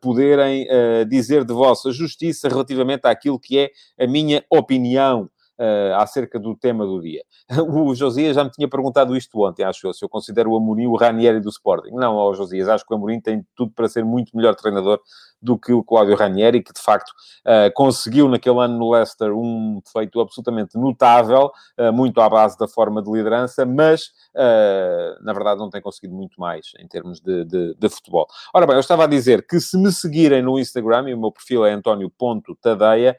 poderem 0.00 0.66
dizer 1.08 1.44
de 1.44 1.52
vossa 1.52 1.92
justiça 1.92 2.48
relativamente 2.48 3.06
àquilo 3.06 3.38
que 3.38 3.58
é 3.58 3.70
a 4.02 4.06
minha 4.06 4.44
opinião 4.50 5.28
uh, 5.58 5.94
acerca 5.96 6.38
do 6.38 6.54
tema 6.54 6.86
do 6.86 7.00
dia. 7.00 7.22
O 7.68 7.94
Josias 7.94 8.34
já 8.36 8.44
me 8.44 8.50
tinha 8.50 8.68
perguntado 8.68 9.16
isto 9.16 9.40
ontem, 9.40 9.62
acho 9.64 9.86
eu, 9.86 9.92
se 9.92 10.04
eu 10.04 10.08
considero 10.08 10.50
o 10.50 10.56
Amorim 10.56 10.86
o 10.86 10.96
Ranieri 10.96 11.40
do 11.40 11.48
Sporting. 11.48 11.90
Não, 11.92 12.14
ó, 12.16 12.32
Josias, 12.34 12.68
acho 12.68 12.84
que 12.84 12.92
o 12.92 12.96
Amorim 12.96 13.20
tem 13.20 13.44
tudo 13.54 13.72
para 13.72 13.88
ser 13.88 14.04
muito 14.04 14.36
melhor 14.36 14.54
treinador 14.54 15.00
do 15.40 15.58
que 15.58 15.72
o 15.72 15.84
Cláudio 15.84 16.16
Ranieri, 16.16 16.62
que 16.62 16.72
de 16.72 16.80
facto 16.80 17.10
uh, 17.10 17.72
conseguiu 17.74 18.28
naquele 18.28 18.58
ano 18.58 18.76
no 18.76 18.90
Leicester 18.90 19.32
um 19.32 19.80
feito 19.92 20.20
absolutamente 20.20 20.76
notável, 20.76 21.50
uh, 21.78 21.92
muito 21.92 22.20
à 22.20 22.28
base 22.28 22.58
da 22.58 22.66
forma 22.66 23.02
de 23.02 23.10
liderança, 23.10 23.64
mas 23.64 24.06
uh, 24.34 25.22
na 25.22 25.32
verdade 25.32 25.60
não 25.60 25.70
tem 25.70 25.80
conseguido 25.80 26.14
muito 26.14 26.40
mais 26.40 26.72
em 26.78 26.88
termos 26.88 27.20
de, 27.20 27.44
de, 27.44 27.74
de, 27.74 27.88
futebol. 27.88 28.26
Ora 28.52 28.66
bem, 28.66 28.74
eu 28.74 28.80
estava 28.80 29.04
a 29.04 29.06
dizer 29.06 29.46
que 29.46 29.60
se 29.60 29.78
me 29.78 29.92
seguirem 29.92 30.42
no 30.42 30.58
Instagram, 30.58 31.08
e 31.08 31.14
o 31.14 31.20
meu 31.20 31.30
perfil 31.30 31.64
é 31.64 31.72
antonio.tadeia, 31.72 33.16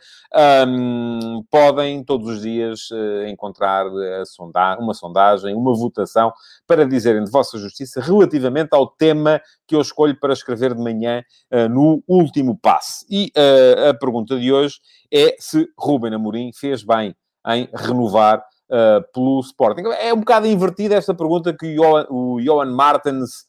um, 0.67 1.43
podem 1.49 2.03
todos 2.03 2.28
os 2.29 2.41
dias 2.41 2.89
encontrar 3.27 3.85
sonda 4.25 4.77
uma 4.79 4.93
sondagem, 4.93 5.55
uma 5.55 5.75
votação 5.75 6.31
para 6.67 6.85
dizerem 6.85 7.23
de 7.23 7.31
vossa 7.31 7.57
justiça 7.57 8.01
relativamente 8.01 8.69
ao 8.71 8.87
tema 8.87 9.41
que 9.67 9.75
eu 9.75 9.81
escolho 9.81 10.17
para 10.19 10.33
escrever 10.33 10.73
de 10.73 10.81
manhã 10.81 11.23
no 11.69 12.03
último 12.07 12.57
passe. 12.57 13.05
E 13.09 13.31
a 13.89 13.93
pergunta 13.93 14.39
de 14.39 14.51
hoje 14.51 14.79
é 15.11 15.35
se 15.39 15.67
Ruben 15.77 16.13
Amorim 16.13 16.51
fez 16.53 16.83
bem 16.83 17.15
em 17.47 17.69
renovar 17.73 18.43
uh, 18.69 19.03
pelo 19.13 19.39
Sporting. 19.41 19.83
É 19.99 20.13
um 20.13 20.19
bocado 20.19 20.47
invertida 20.47 20.95
esta 20.95 21.13
pergunta 21.13 21.53
que 21.53 21.65
o 21.65 21.75
Johan, 21.75 22.05
o 22.09 22.41
Johan 22.41 22.71
Martens 22.71 23.47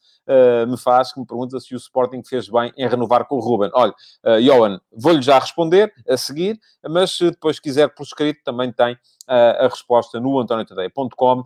me 0.68 0.76
faz, 0.78 1.12
que 1.12 1.20
me 1.20 1.26
pergunta 1.26 1.58
se 1.58 1.74
o 1.74 1.76
Sporting 1.76 2.22
fez 2.22 2.48
bem 2.48 2.72
em 2.76 2.88
renovar 2.88 3.26
com 3.26 3.36
o 3.36 3.40
Ruben. 3.40 3.70
Olha, 3.74 3.92
uh, 4.24 4.40
Johan, 4.40 4.80
vou-lhe 4.92 5.22
já 5.22 5.38
responder 5.38 5.92
a 6.08 6.16
seguir, 6.16 6.58
mas 6.88 7.16
se 7.16 7.30
depois 7.30 7.58
quiser 7.58 7.88
por 7.88 8.04
escrito, 8.04 8.40
também 8.44 8.72
tem 8.72 8.94
uh, 8.94 9.64
a 9.64 9.68
resposta 9.68 10.20
no 10.20 10.38
antoniotadeia.com, 10.38 11.44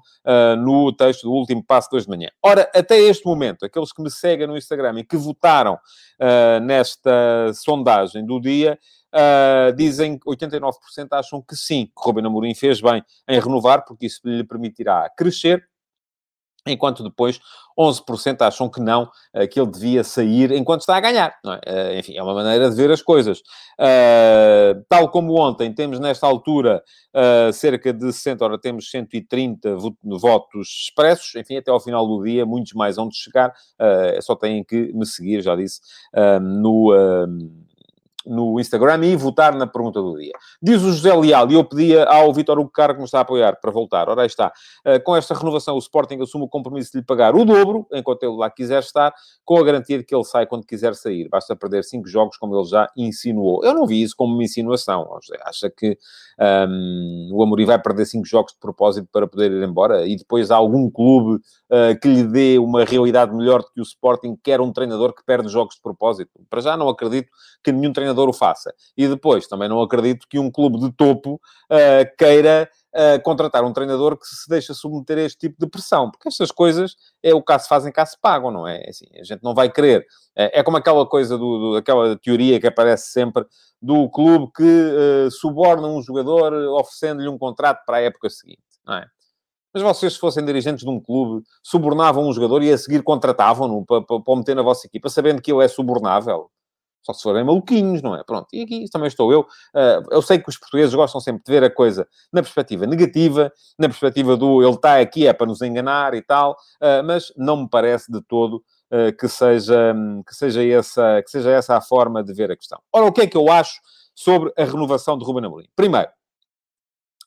no 0.58 0.92
texto 0.92 1.22
do 1.22 1.32
último 1.32 1.64
passo 1.64 1.88
de 1.90 1.96
hoje 1.96 2.06
de 2.06 2.10
manhã. 2.10 2.28
Ora, 2.42 2.70
até 2.74 2.98
este 2.98 3.24
momento, 3.24 3.64
aqueles 3.64 3.92
que 3.92 4.02
me 4.02 4.10
seguem 4.10 4.46
no 4.46 4.56
Instagram 4.56 4.98
e 4.98 5.04
que 5.04 5.16
votaram 5.16 5.78
nesta 6.62 7.52
sondagem 7.54 8.24
do 8.24 8.40
dia, 8.40 8.78
Uh, 9.14 9.72
dizem 9.76 10.18
que 10.18 10.28
89% 10.28 10.72
acham 11.12 11.40
que 11.40 11.54
sim, 11.54 11.87
que 11.87 11.92
Ruben 12.04 12.26
Amorim 12.26 12.52
fez 12.52 12.80
bem 12.80 13.00
em 13.28 13.38
renovar, 13.38 13.84
porque 13.84 14.06
isso 14.06 14.20
lhe 14.24 14.42
permitirá 14.42 15.08
crescer 15.16 15.64
enquanto 16.66 17.03
depois 17.03 17.40
11% 17.79 18.42
acham 18.42 18.68
que 18.68 18.81
não, 18.81 19.11
eh, 19.33 19.46
que 19.46 19.61
ele 19.61 19.70
devia 19.70 20.05
sair 20.05 20.53
enquanto 20.53 20.81
está 20.81 20.96
a 20.96 21.00
ganhar. 21.00 21.35
É? 21.66 21.98
Enfim, 21.98 22.16
é 22.16 22.22
uma 22.22 22.35
maneira 22.35 22.70
de 22.70 22.77
ver 22.77 22.90
as 22.90 23.03
coisas. 23.03 23.40
Uh, 23.79 24.85
tal 24.88 25.09
como 25.11 25.38
ontem, 25.38 25.72
temos 25.72 25.98
nesta 25.98 26.27
altura 26.27 26.83
uh, 27.12 27.53
cerca 27.53 27.92
de 27.92 28.12
60, 28.12 28.44
ora 28.44 28.59
temos 28.59 28.88
130 28.90 29.77
votos 30.05 30.85
expressos, 30.85 31.35
enfim, 31.35 31.57
até 31.57 31.70
ao 31.70 31.81
final 31.81 32.07
do 32.07 32.22
dia, 32.22 32.46
muitos 32.46 32.72
mais 32.72 32.98
onde 32.98 33.16
chegar, 33.16 33.50
uh, 33.50 34.22
só 34.22 34.37
têm 34.37 34.62
que 34.62 34.92
me 34.92 35.05
seguir, 35.05 35.42
já 35.42 35.57
disse, 35.57 35.81
no 36.40 36.92
no 38.26 38.58
Instagram 38.60 39.04
e 39.04 39.16
votar 39.16 39.54
na 39.54 39.66
pergunta 39.66 40.00
do 40.00 40.16
dia. 40.16 40.32
Diz 40.62 40.82
o 40.82 40.92
José 40.92 41.14
Leal, 41.14 41.50
e 41.50 41.54
eu 41.54 41.64
pedia 41.64 42.04
ao 42.04 42.32
Vitor 42.32 42.58
Hugo 42.58 42.70
Caro 42.70 42.94
que 42.94 43.00
me 43.00 43.04
está 43.04 43.18
a 43.18 43.22
apoiar 43.22 43.58
para 43.60 43.70
voltar. 43.70 44.08
Ora, 44.08 44.22
aí 44.22 44.26
está. 44.26 44.52
Uh, 44.87 45.02
com 45.02 45.16
esta 45.16 45.34
renovação, 45.34 45.74
o 45.74 45.78
Sporting 45.78 46.20
assume 46.20 46.44
o 46.44 46.48
compromisso 46.48 46.92
de 46.92 46.98
lhe 46.98 47.04
pagar 47.04 47.34
o 47.34 47.44
dobro, 47.44 47.87
enquanto 47.92 48.22
ele 48.22 48.37
lá 48.37 48.50
quiser 48.50 48.80
estar, 48.80 49.14
com 49.44 49.58
a 49.58 49.64
garantia 49.64 49.98
de 49.98 50.04
que 50.04 50.14
ele 50.14 50.24
sai 50.24 50.46
quando 50.46 50.66
quiser 50.66 50.94
sair. 50.94 51.28
Basta 51.28 51.54
perder 51.56 51.84
cinco 51.84 52.08
jogos, 52.08 52.37
como 52.37 52.56
ele 52.56 52.64
já 52.64 52.88
insinuou. 52.96 53.64
Eu 53.64 53.74
não 53.74 53.87
vi 53.87 54.02
isso 54.02 54.14
como 54.16 54.34
uma 54.34 54.42
insinuação. 54.42 55.04
José. 55.22 55.40
Acha 55.44 55.70
que 55.70 55.98
um, 56.68 57.30
o 57.32 57.42
Amorim 57.42 57.64
vai 57.64 57.80
perder 57.80 58.06
cinco 58.06 58.26
jogos 58.26 58.52
de 58.52 58.58
propósito 58.58 59.08
para 59.12 59.26
poder 59.26 59.52
ir 59.52 59.62
embora 59.62 60.06
e 60.06 60.16
depois 60.16 60.50
há 60.50 60.56
algum 60.56 60.90
clube 60.90 61.37
uh, 61.70 61.98
que 62.00 62.08
lhe 62.08 62.24
dê 62.24 62.58
uma 62.58 62.84
realidade 62.84 63.34
melhor 63.34 63.60
do 63.60 63.70
que 63.72 63.80
o 63.80 63.82
Sporting, 63.82 64.37
quer 64.42 64.60
um 64.60 64.72
treinador 64.72 65.14
que 65.14 65.24
perde 65.24 65.48
jogos 65.48 65.76
de 65.76 65.82
propósito. 65.82 66.30
Para 66.50 66.60
já 66.60 66.76
não 66.76 66.88
acredito 66.88 67.28
que 67.62 67.72
nenhum 67.72 67.92
treinador 67.92 68.13
o 68.22 68.33
faça. 68.33 68.74
E 68.96 69.09
depois, 69.09 69.46
também 69.46 69.68
não 69.68 69.83
acredito 69.83 70.27
que 70.29 70.38
um 70.38 70.50
clube 70.50 70.79
de 70.79 70.92
topo 70.92 71.35
uh, 71.35 72.16
queira 72.16 72.68
uh, 72.94 73.22
contratar 73.22 73.64
um 73.64 73.72
treinador 73.72 74.16
que 74.16 74.27
se 74.27 74.48
deixa 74.48 74.72
submeter 74.72 75.18
a 75.18 75.22
este 75.22 75.38
tipo 75.38 75.57
de 75.59 75.66
pressão, 75.66 76.11
porque 76.11 76.29
estas 76.29 76.50
coisas 76.50 76.96
é 77.22 77.35
o 77.35 77.42
cá 77.42 77.59
se 77.59 77.68
fazem, 77.68 77.92
cá 77.92 78.07
se 78.07 78.18
pagam, 78.20 78.50
não 78.50 78.66
é? 78.66 78.88
Assim, 78.88 79.07
a 79.18 79.24
gente 79.24 79.42
não 79.42 79.55
vai 79.55 79.70
querer. 79.70 80.00
Uh, 80.37 80.50
é 80.53 80.62
como 80.62 80.77
aquela 80.77 81.07
coisa, 81.07 81.37
do, 81.37 81.59
do, 81.59 81.77
aquela 81.77 82.16
teoria 82.16 82.61
que 82.61 82.66
aparece 82.66 83.11
sempre 83.11 83.44
do 83.81 84.09
clube 84.09 84.50
que 84.55 84.62
uh, 84.62 85.31
suborna 85.31 85.88
um 85.88 86.03
jogador 86.03 86.53
oferecendo-lhe 86.81 87.29
um 87.29 87.38
contrato 87.38 87.85
para 87.85 87.98
a 87.98 88.00
época 88.00 88.31
seguinte, 88.31 88.62
não 88.87 88.94
é? 88.94 89.07
Mas 89.74 89.83
vocês, 89.83 90.12
se 90.12 90.18
fossem 90.20 90.44
dirigentes 90.44 90.85
de 90.85 90.88
um 90.88 91.00
clube, 91.00 91.44
subornavam 91.61 92.29
um 92.29 92.33
jogador 92.33 92.62
e 92.62 92.70
a 92.70 92.79
seguir 92.79 93.03
contratavam-no 93.03 93.85
para, 93.85 94.03
para, 94.03 94.20
para 94.20 94.37
meter 94.37 94.55
na 94.55 94.62
vossa 94.62 94.87
equipa, 94.87 95.09
sabendo 95.09 95.42
que 95.42 95.53
ele 95.53 95.64
é 95.64 95.68
subornável. 95.68 96.48
Só 97.04 97.12
se 97.12 97.22
forem 97.22 97.44
maluquinhos, 97.44 98.00
não 98.00 98.16
é? 98.16 98.24
Pronto, 98.24 98.48
e 98.52 98.62
aqui 98.62 98.86
também 98.90 99.08
estou 99.08 99.30
eu. 99.30 99.40
Uh, 99.40 100.08
eu 100.10 100.22
sei 100.22 100.38
que 100.38 100.48
os 100.48 100.56
portugueses 100.56 100.94
gostam 100.94 101.20
sempre 101.20 101.42
de 101.44 101.52
ver 101.52 101.62
a 101.62 101.70
coisa 101.70 102.08
na 102.32 102.42
perspectiva 102.42 102.86
negativa, 102.86 103.52
na 103.78 103.88
perspectiva 103.88 104.36
do 104.36 104.62
ele 104.62 104.74
está 104.74 104.98
aqui 104.98 105.26
é 105.26 105.32
para 105.32 105.46
nos 105.46 105.60
enganar 105.60 106.14
e 106.14 106.22
tal, 106.22 106.52
uh, 106.52 107.04
mas 107.04 107.30
não 107.36 107.58
me 107.58 107.68
parece 107.68 108.10
de 108.10 108.22
todo 108.22 108.64
uh, 108.90 109.14
que, 109.18 109.28
seja, 109.28 109.94
que, 110.26 110.34
seja 110.34 110.64
essa, 110.64 111.22
que 111.22 111.30
seja 111.30 111.50
essa 111.50 111.76
a 111.76 111.80
forma 111.82 112.24
de 112.24 112.32
ver 112.32 112.50
a 112.50 112.56
questão. 112.56 112.80
Ora, 112.90 113.04
o 113.04 113.12
que 113.12 113.20
é 113.20 113.26
que 113.26 113.36
eu 113.36 113.50
acho 113.52 113.80
sobre 114.14 114.50
a 114.56 114.64
renovação 114.64 115.18
de 115.18 115.24
Ruben 115.26 115.44
Amorim? 115.44 115.68
Primeiro, 115.76 116.08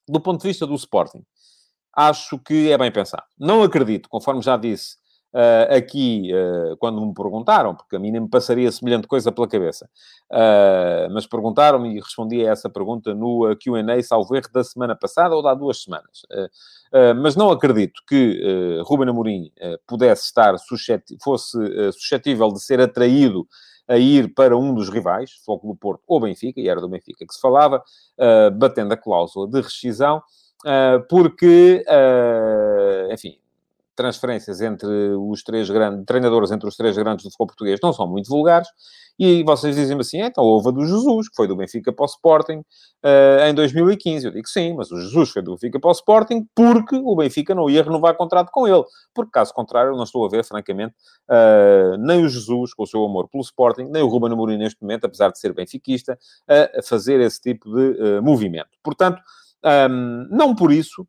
do 0.08 0.20
ponto 0.20 0.42
de 0.42 0.48
vista 0.48 0.66
do 0.66 0.74
Sporting, 0.74 1.24
acho 1.96 2.40
que 2.40 2.72
é 2.72 2.78
bem 2.78 2.92
pensado. 2.92 3.26
Não 3.38 3.62
acredito, 3.62 4.10
conforme 4.10 4.42
já 4.42 4.58
disse, 4.58 4.96
Uh, 5.34 5.76
aqui, 5.76 6.32
uh, 6.34 6.78
quando 6.78 7.06
me 7.06 7.14
perguntaram, 7.14 7.76
porque 7.76 7.98
a 7.98 8.00
mim 8.00 8.12
nem 8.12 8.22
me 8.22 8.30
passaria 8.30 8.72
semelhante 8.72 9.08
coisa 9.08 9.30
pela 9.30 9.48
cabeça, 9.48 9.88
uh, 10.32 11.14
mas 11.14 11.28
perguntaram-me 11.28 11.96
e 11.98 12.00
respondi 12.00 12.48
a 12.48 12.52
essa 12.52 12.70
pergunta 12.70 13.14
no 13.14 13.44
QA, 13.58 14.02
salvo 14.02 14.36
erro, 14.36 14.48
da 14.54 14.64
semana 14.64 14.96
passada 14.96 15.36
ou 15.36 15.42
de 15.42 15.50
há 15.50 15.54
duas 15.54 15.84
semanas. 15.84 16.26
mas 17.22 17.36
não 17.36 17.52
acredito 17.52 18.02
que 18.08 18.82
Ruben 18.86 19.10
Amorim 19.10 19.52
pudesse 19.86 20.24
estar, 20.24 20.58
suscetível, 20.58 21.20
fosse 21.22 21.58
suscetível 21.92 22.48
de 22.54 22.62
ser 22.62 22.80
atraído 22.80 23.46
a 23.88 23.98
ir 23.98 24.34
para 24.34 24.58
um 24.58 24.74
dos 24.74 24.90
rivais, 24.90 25.32
Foco 25.46 25.68
do 25.68 25.76
Porto 25.76 26.02
ou 26.08 26.22
Benfica, 26.22 26.60
e 26.60 26.70
era 26.70 26.80
do 26.80 26.90
Benfica 26.90 27.26
que 27.26 27.34
se 27.34 27.42
falava, 27.42 27.84
batendo 28.58 28.94
a 28.94 28.98
cláusula 28.98 29.48
de 29.48 29.62
rescisão 29.62 30.22
porque, 31.10 31.84
enfim, 33.12 33.38
transferências 33.98 34.62
entre 34.62 34.88
os 34.88 35.44
três 35.44 35.70
grandes, 35.70 36.06
treinadores 36.06 36.52
entre 36.52 36.70
os 36.70 36.76
três 36.78 36.96
grandes 36.96 37.26
do 37.26 37.32
futebol 37.32 37.48
português 37.48 37.80
não 37.84 37.92
são 37.92 38.08
muito 38.08 38.30
vulgares, 38.30 38.70
e 39.20 39.44
vocês 39.44 39.76
dizem-me 39.76 40.02
assim, 40.02 40.22
então 40.22 40.44
houve 40.44 40.70
a 40.70 40.72
do 40.72 40.86
Jesus, 40.86 41.28
que 41.28 41.36
foi 41.36 41.48
do 41.48 41.56
Benfica 41.56 41.92
para 41.92 42.04
o 42.04 42.06
Sporting 42.06 42.60
uh, 43.04 43.48
em 43.50 43.54
2015. 43.54 44.28
Eu 44.28 44.32
digo 44.32 44.48
sim, 44.48 44.76
mas 44.76 44.92
o 44.92 45.02
Jesus 45.02 45.32
foi 45.32 45.42
do 45.42 45.54
Benfica 45.54 45.80
para 45.80 45.90
o 45.90 45.92
Sporting 45.92 46.48
porque 46.54 46.96
o 46.96 47.16
Benfica 47.16 47.56
não 47.56 47.68
ia 47.68 47.82
renovar 47.82 48.16
contrato 48.16 48.52
com 48.52 48.68
ele. 48.68 48.84
Porque, 49.16 49.32
caso 49.32 49.52
contrário, 49.54 49.96
não 49.96 50.04
estou 50.04 50.24
a 50.24 50.30
ver, 50.30 50.46
francamente, 50.46 50.94
uh, 51.28 51.98
nem 51.98 52.24
o 52.24 52.30
Jesus, 52.30 52.76
com 52.76 52.84
o 52.84 52.88
seu 52.88 53.04
amor 53.04 53.28
pelo 53.28 53.42
Sporting, 53.42 53.86
nem 53.86 54.04
o 54.04 54.08
Ruben 54.08 54.32
Amorim 54.32 54.58
neste 54.58 54.80
momento, 54.80 55.06
apesar 55.06 55.32
de 55.32 55.40
ser 55.40 55.52
benfiquista, 55.52 56.18
a 56.48 56.84
fazer 56.84 57.20
esse 57.20 57.42
tipo 57.42 57.74
de 57.74 58.00
uh, 58.00 58.22
movimento. 58.22 58.70
Portanto, 58.84 59.20
um, 59.90 60.28
não 60.30 60.56
por 60.56 60.72
isso, 60.72 61.08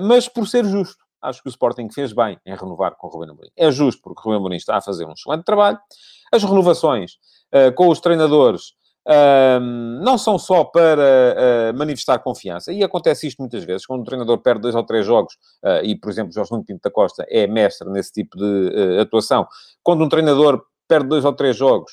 mas 0.00 0.28
por 0.28 0.46
ser 0.46 0.64
justo 0.66 1.01
acho 1.22 1.42
que 1.42 1.48
o 1.48 1.50
Sporting 1.50 1.88
fez 1.90 2.12
bem 2.12 2.38
em 2.44 2.54
renovar 2.54 2.96
com 2.96 3.06
o 3.06 3.10
Ruben 3.10 3.30
Amorim. 3.30 3.50
É 3.56 3.70
justo, 3.70 4.02
porque 4.02 4.20
o 4.20 4.24
Ruben 4.24 4.38
Amorim 4.38 4.56
está 4.56 4.76
a 4.76 4.80
fazer 4.80 5.06
um 5.06 5.12
excelente 5.12 5.44
trabalho. 5.44 5.78
As 6.32 6.42
renovações 6.42 7.12
uh, 7.54 7.72
com 7.74 7.88
os 7.88 8.00
treinadores 8.00 8.72
uh, 9.06 9.60
não 10.02 10.18
são 10.18 10.38
só 10.38 10.64
para 10.64 11.72
uh, 11.72 11.78
manifestar 11.78 12.18
confiança. 12.18 12.72
E 12.72 12.82
acontece 12.82 13.26
isto 13.26 13.38
muitas 13.40 13.64
vezes, 13.64 13.86
quando 13.86 14.02
o 14.02 14.04
treinador 14.04 14.38
perde 14.38 14.62
dois 14.62 14.74
ou 14.74 14.82
três 14.82 15.06
jogos, 15.06 15.36
eh, 15.64 15.82
e, 15.84 15.96
por 15.98 16.10
exemplo, 16.10 16.32
Jorge 16.32 16.50
Nuno 16.50 16.64
Pinto 16.64 16.80
da 16.82 16.90
Costa 16.90 17.24
é 17.28 17.46
mestre 17.46 17.88
nesse 17.90 18.12
tipo 18.12 18.36
de 18.36 18.98
atuação. 19.00 19.46
Quando 19.82 20.04
um 20.04 20.08
treinador 20.08 20.64
perde 20.88 21.08
dois 21.08 21.24
ou 21.24 21.32
três 21.32 21.56
jogos, 21.56 21.92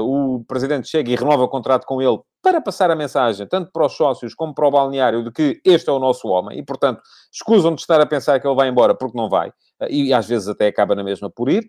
o 0.00 0.44
presidente 0.46 0.88
chega 0.88 1.10
e 1.10 1.16
renova 1.16 1.44
o 1.44 1.48
contrato 1.48 1.86
com 1.86 2.00
ele 2.00 2.18
para 2.42 2.60
passar 2.60 2.90
a 2.90 2.96
mensagem, 2.96 3.46
tanto 3.46 3.70
para 3.72 3.86
os 3.86 3.96
sócios 3.96 4.34
como 4.34 4.54
para 4.54 4.66
o 4.66 4.70
balneário, 4.70 5.22
de 5.22 5.30
que 5.30 5.60
este 5.64 5.88
é 5.88 5.92
o 5.92 5.98
nosso 5.98 6.28
homem, 6.28 6.58
e, 6.58 6.64
portanto, 6.64 7.00
escusam 7.32 7.74
de 7.74 7.80
estar 7.80 8.00
a 8.00 8.06
pensar 8.06 8.40
que 8.40 8.46
ele 8.46 8.56
vai 8.56 8.68
embora, 8.68 8.94
porque 8.94 9.16
não 9.16 9.28
vai, 9.28 9.52
e 9.88 10.12
às 10.12 10.26
vezes 10.26 10.48
até 10.48 10.66
acaba 10.66 10.94
na 10.94 11.04
mesma 11.04 11.30
por 11.30 11.48
ir, 11.48 11.64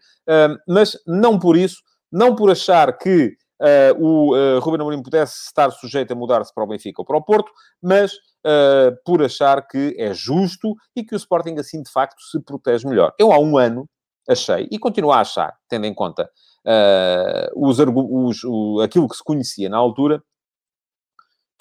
mas 0.68 0.98
não 1.06 1.38
por 1.38 1.58
isso, 1.58 1.78
não 2.12 2.36
por 2.36 2.50
achar 2.52 2.98
que 2.98 3.36
Uh, 3.62 3.96
o 4.04 4.36
uh, 4.36 4.60
Ruben 4.60 4.82
Amorim 4.82 5.02
pudesse 5.02 5.46
estar 5.46 5.72
sujeito 5.72 6.12
a 6.12 6.16
mudar-se 6.16 6.54
para 6.54 6.66
o 6.66 6.68
Benfica 6.68 7.02
ou 7.02 7.06
para 7.06 7.16
o 7.16 7.24
Porto, 7.24 7.50
mas 7.82 8.12
uh, 8.12 8.92
por 9.06 9.24
achar 9.24 9.66
que 9.66 9.96
é 9.98 10.14
justo 10.14 10.74
e 10.94 11.02
que 11.02 11.16
o 11.16 11.18
Sporting 11.18 11.56
assim 11.58 11.82
de 11.82 11.90
facto 11.90 12.20
se 12.24 12.42
protege 12.42 12.86
melhor. 12.86 13.14
Eu 13.18 13.32
há 13.32 13.40
um 13.40 13.58
ano 13.58 13.88
achei, 14.28 14.68
e 14.72 14.80
continuo 14.80 15.12
a 15.12 15.20
achar, 15.20 15.56
tendo 15.68 15.86
em 15.86 15.94
conta 15.94 16.30
os, 17.56 17.78
os, 17.80 18.44
o, 18.46 18.80
aquilo 18.82 19.10
que 19.10 19.18
se 19.18 19.24
conhecia 19.24 19.68
na 19.68 19.78
altura, 19.78 20.24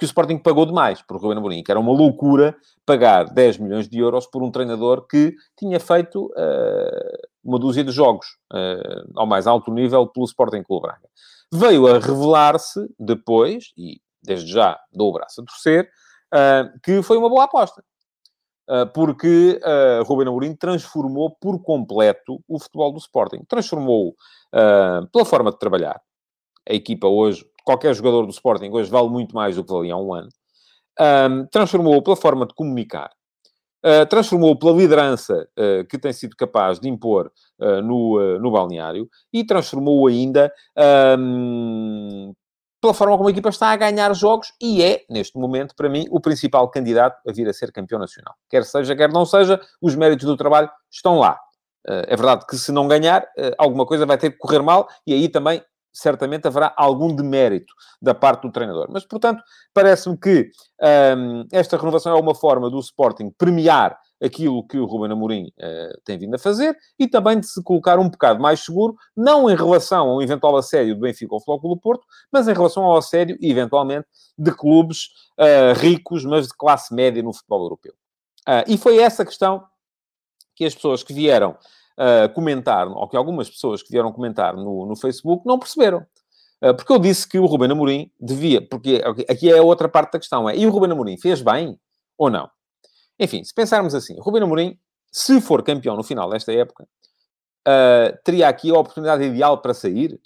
que 0.02 0.04
o 0.04 0.06
Sporting 0.06 0.38
pagou 0.38 0.66
demais 0.66 1.00
por 1.00 1.20
Ruben 1.20 1.38
Amorim, 1.38 1.62
que 1.62 1.70
era 1.70 1.78
uma 1.78 1.92
loucura 1.92 2.56
pagar 2.84 3.24
10 3.26 3.58
milhões 3.58 3.88
de 3.88 4.00
euros 4.00 4.26
por 4.26 4.42
um 4.42 4.50
treinador 4.50 5.06
que 5.06 5.32
tinha 5.56 5.78
feito 5.78 6.26
uh, 6.26 7.28
uma 7.44 7.56
dúzia 7.56 7.84
de 7.84 7.92
jogos 7.92 8.26
uh, 8.52 9.12
ao 9.14 9.26
mais 9.26 9.46
alto 9.46 9.72
nível 9.72 10.08
pelo 10.08 10.26
Sporting 10.26 10.64
Clube 10.64 10.88
Braga. 10.88 11.08
Veio 11.52 11.86
a 11.86 12.00
revelar-se 12.00 12.80
depois, 12.98 13.72
e 13.76 14.00
desde 14.20 14.50
já 14.50 14.76
dou 14.92 15.10
o 15.10 15.12
braço 15.12 15.40
a 15.40 15.44
torcer, 15.44 15.88
uh, 16.34 16.80
que 16.82 17.00
foi 17.02 17.16
uma 17.16 17.28
boa 17.28 17.44
aposta. 17.44 17.84
Porque 18.94 19.60
uh, 19.62 20.02
Ruben 20.04 20.28
Amorim 20.28 20.54
transformou 20.54 21.36
por 21.40 21.62
completo 21.62 22.42
o 22.48 22.58
futebol 22.58 22.92
do 22.92 22.98
Sporting. 22.98 23.44
Transformou 23.48 24.14
pela 25.10 25.24
forma 25.24 25.50
de 25.50 25.58
trabalhar. 25.58 26.00
A 26.68 26.74
equipa 26.74 27.08
hoje 27.08 27.44
qualquer 27.64 27.94
jogador 27.94 28.26
do 28.26 28.32
Sporting 28.32 28.70
hoje 28.70 28.90
vale 28.90 29.08
muito 29.08 29.34
mais 29.34 29.56
do 29.56 29.64
que 29.64 29.72
valia 29.72 29.94
há 29.94 29.96
um 29.96 30.12
ano. 30.12 30.28
Um, 31.00 31.46
transformou-o 31.46 32.02
pela 32.02 32.16
forma 32.16 32.46
de 32.46 32.54
comunicar, 32.54 33.10
uh, 33.84 34.06
transformou-o 34.06 34.58
pela 34.58 34.76
liderança 34.76 35.48
uh, 35.58 35.86
que 35.88 35.98
tem 35.98 36.12
sido 36.12 36.36
capaz 36.36 36.78
de 36.78 36.88
impor 36.88 37.32
uh, 37.58 37.80
no, 37.80 38.38
no 38.38 38.50
balneário 38.50 39.08
e 39.32 39.44
transformou-o 39.44 40.06
ainda 40.06 40.52
um, 41.18 42.34
pela 42.82 42.92
forma 42.92 43.16
como 43.16 43.28
a 43.28 43.30
equipa 43.30 43.48
está 43.48 43.68
a 43.68 43.76
ganhar 43.76 44.12
jogos 44.12 44.52
e 44.60 44.82
é, 44.82 45.04
neste 45.08 45.38
momento, 45.38 45.74
para 45.76 45.88
mim, 45.88 46.04
o 46.10 46.20
principal 46.20 46.68
candidato 46.68 47.16
a 47.26 47.32
vir 47.32 47.48
a 47.48 47.52
ser 47.52 47.70
campeão 47.70 47.98
nacional. 47.98 48.34
Quer 48.50 48.64
seja, 48.64 48.96
quer 48.96 49.10
não 49.10 49.24
seja, 49.24 49.60
os 49.80 49.94
méritos 49.94 50.26
do 50.26 50.36
trabalho 50.36 50.68
estão 50.90 51.18
lá. 51.18 51.38
É 51.86 52.16
verdade 52.16 52.44
que 52.46 52.56
se 52.56 52.70
não 52.70 52.86
ganhar, 52.86 53.24
alguma 53.56 53.86
coisa 53.86 54.04
vai 54.04 54.18
ter 54.18 54.30
que 54.30 54.38
correr 54.38 54.62
mal 54.62 54.88
e 55.06 55.12
aí 55.12 55.28
também 55.28 55.62
certamente 55.92 56.46
haverá 56.46 56.72
algum 56.76 57.14
demérito 57.14 57.72
da 58.00 58.14
parte 58.14 58.42
do 58.42 58.52
treinador. 58.52 58.88
Mas, 58.90 59.04
portanto, 59.04 59.42
parece-me 59.74 60.16
que 60.16 60.50
um, 61.16 61.46
esta 61.52 61.76
renovação 61.76 62.16
é 62.16 62.20
uma 62.20 62.34
forma 62.34 62.70
do 62.70 62.78
Sporting 62.80 63.30
premiar 63.36 63.98
aquilo 64.22 64.66
que 64.66 64.78
o 64.78 64.84
Ruben 64.84 65.12
Amorim 65.12 65.46
uh, 65.46 66.00
tem 66.04 66.18
vindo 66.18 66.34
a 66.34 66.38
fazer 66.38 66.76
e 66.98 67.08
também 67.08 67.40
de 67.40 67.46
se 67.46 67.62
colocar 67.62 67.98
um 67.98 68.08
bocado 68.08 68.40
mais 68.40 68.60
seguro, 68.60 68.94
não 69.16 69.50
em 69.50 69.56
relação 69.56 70.08
ao 70.08 70.22
eventual 70.22 70.56
assédio 70.56 70.94
do 70.94 71.00
Benfica 71.00 71.34
do 71.34 71.40
Flóculo 71.40 71.76
Porto, 71.76 72.06
mas 72.30 72.46
em 72.46 72.52
relação 72.52 72.84
ao 72.84 72.96
assédio, 72.96 73.36
eventualmente, 73.40 74.06
de 74.38 74.52
clubes 74.52 75.08
uh, 75.38 75.78
ricos, 75.78 76.24
mas 76.24 76.48
de 76.48 76.54
classe 76.56 76.94
média 76.94 77.22
no 77.22 77.32
futebol 77.32 77.62
europeu. 77.62 77.92
Uh, 78.48 78.64
e 78.66 78.78
foi 78.78 78.98
essa 78.98 79.24
questão 79.24 79.64
que 80.54 80.64
as 80.64 80.74
pessoas 80.74 81.02
que 81.02 81.12
vieram 81.12 81.56
uh, 81.98 82.32
comentar, 82.34 82.88
ou 82.88 83.08
que 83.08 83.16
algumas 83.16 83.48
pessoas 83.48 83.82
que 83.82 83.90
vieram 83.90 84.12
comentar 84.12 84.54
no, 84.56 84.86
no 84.86 84.96
Facebook 84.96 85.46
não 85.46 85.58
perceberam. 85.58 86.06
Uh, 86.62 86.74
porque 86.74 86.92
eu 86.92 86.98
disse 86.98 87.28
que 87.28 87.38
o 87.38 87.46
Ruben 87.46 87.70
Amorim 87.70 88.10
devia, 88.20 88.66
porque 88.66 89.02
aqui 89.28 89.50
é 89.50 89.58
a 89.58 89.62
outra 89.62 89.88
parte 89.88 90.12
da 90.12 90.18
questão, 90.18 90.48
é, 90.48 90.56
e 90.56 90.66
o 90.66 90.70
Ruben 90.70 90.92
Amorim 90.92 91.18
fez 91.18 91.42
bem 91.42 91.78
ou 92.16 92.30
não? 92.30 92.48
Enfim, 93.22 93.44
se 93.44 93.54
pensarmos 93.54 93.94
assim, 93.94 94.18
o 94.18 94.22
Ruben 94.22 94.42
Amorim, 94.42 94.78
se 95.10 95.40
for 95.40 95.62
campeão 95.62 95.96
no 95.96 96.02
final 96.02 96.28
desta 96.28 96.52
época, 96.52 96.84
uh, 97.68 98.18
teria 98.24 98.48
aqui 98.48 98.70
a 98.70 98.78
oportunidade 98.78 99.22
ideal 99.22 99.58
para 99.62 99.72
sair, 99.72 100.20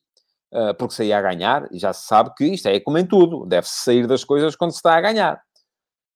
uh, 0.53 0.75
porque 0.79 0.95
saía 0.95 1.19
a 1.19 1.23
ganhar, 1.23 1.69
e 1.71 1.79
já 1.79 1.93
se 1.93 2.07
sabe 2.07 2.33
que 2.37 2.45
isto 2.45 2.67
é 2.69 2.81
como 2.81 2.99
em 2.99 3.07
tudo, 3.07 3.45
deve-se 3.45 3.85
sair 3.85 4.07
das 4.07 4.25
coisas 4.25 4.57
quando 4.57 4.71
se 4.71 4.79
está 4.79 4.97
a 4.97 5.01
ganhar. 5.01 5.41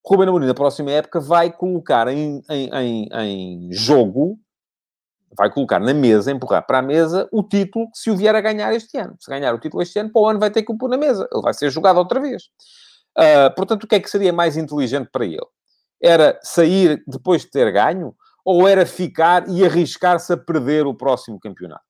Ruben 0.04 0.28
Amorim, 0.28 0.46
na 0.46 0.54
próxima 0.54 0.90
época, 0.90 1.20
vai 1.20 1.52
colocar 1.52 2.08
em, 2.08 2.42
em, 2.48 2.70
em, 2.72 3.08
em 3.12 3.72
jogo 3.72 4.38
vai 5.36 5.50
colocar 5.50 5.78
na 5.78 5.94
mesa, 5.94 6.32
empurrar 6.32 6.66
para 6.66 6.78
a 6.78 6.82
mesa 6.82 7.28
o 7.30 7.42
título 7.42 7.88
se 7.94 8.10
o 8.10 8.16
vier 8.16 8.34
a 8.34 8.40
ganhar 8.40 8.72
este 8.74 8.98
ano. 8.98 9.16
Se 9.20 9.30
ganhar 9.30 9.54
o 9.54 9.58
título 9.58 9.82
este 9.82 9.98
ano, 9.98 10.10
para 10.10 10.22
o 10.22 10.26
ano 10.26 10.40
vai 10.40 10.50
ter 10.50 10.62
que 10.62 10.72
o 10.72 10.76
pôr 10.76 10.90
na 10.90 10.96
mesa. 10.96 11.28
Ele 11.32 11.42
vai 11.42 11.54
ser 11.54 11.70
jogado 11.70 11.98
outra 11.98 12.20
vez. 12.20 12.44
Uh, 13.16 13.54
portanto, 13.54 13.84
o 13.84 13.86
que 13.86 13.94
é 13.94 14.00
que 14.00 14.10
seria 14.10 14.32
mais 14.32 14.56
inteligente 14.56 15.08
para 15.10 15.24
ele? 15.24 15.46
Era 16.02 16.38
sair 16.42 17.02
depois 17.06 17.42
de 17.42 17.50
ter 17.50 17.70
ganho 17.72 18.14
ou 18.44 18.66
era 18.66 18.86
ficar 18.86 19.48
e 19.48 19.64
arriscar-se 19.64 20.32
a 20.32 20.36
perder 20.36 20.86
o 20.86 20.94
próximo 20.94 21.38
campeonato? 21.38 21.84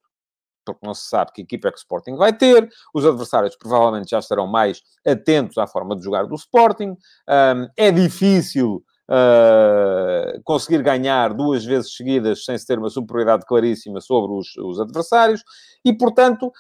Porque 0.65 0.87
não 0.87 0.95
se 0.95 1.09
sabe 1.09 1.33
que 1.33 1.43
equipa 1.43 1.69
é 1.69 1.71
que 1.71 1.79
o 1.79 1.81
Sporting 1.81 2.17
vai 2.17 2.33
ter, 2.33 2.69
os 2.95 3.05
adversários 3.05 3.57
provavelmente 3.57 4.11
já 4.11 4.19
estarão 4.19 4.47
mais 4.47 4.83
atentos 5.07 5.59
à 5.59 5.67
forma 5.67 5.97
de 5.97 6.03
jogar 6.03 6.27
do 6.27 6.35
Sporting, 6.35 6.91
um, 6.91 7.69
é 7.77 7.91
difícil 7.91 8.85
uh, 9.11 10.43
conseguir 10.45 10.83
ganhar 10.83 11.35
duas 11.35 11.65
vezes 11.65 11.95
seguidas 11.97 12.45
sem 12.45 12.57
se 12.57 12.67
ter 12.67 12.79
uma 12.79 12.91
superioridade 12.91 13.45
claríssima 13.47 14.01
sobre 14.01 14.33
os, 14.33 14.57
os 14.57 14.81
adversários, 14.81 15.43
e, 15.85 15.93
portanto, 15.93 16.53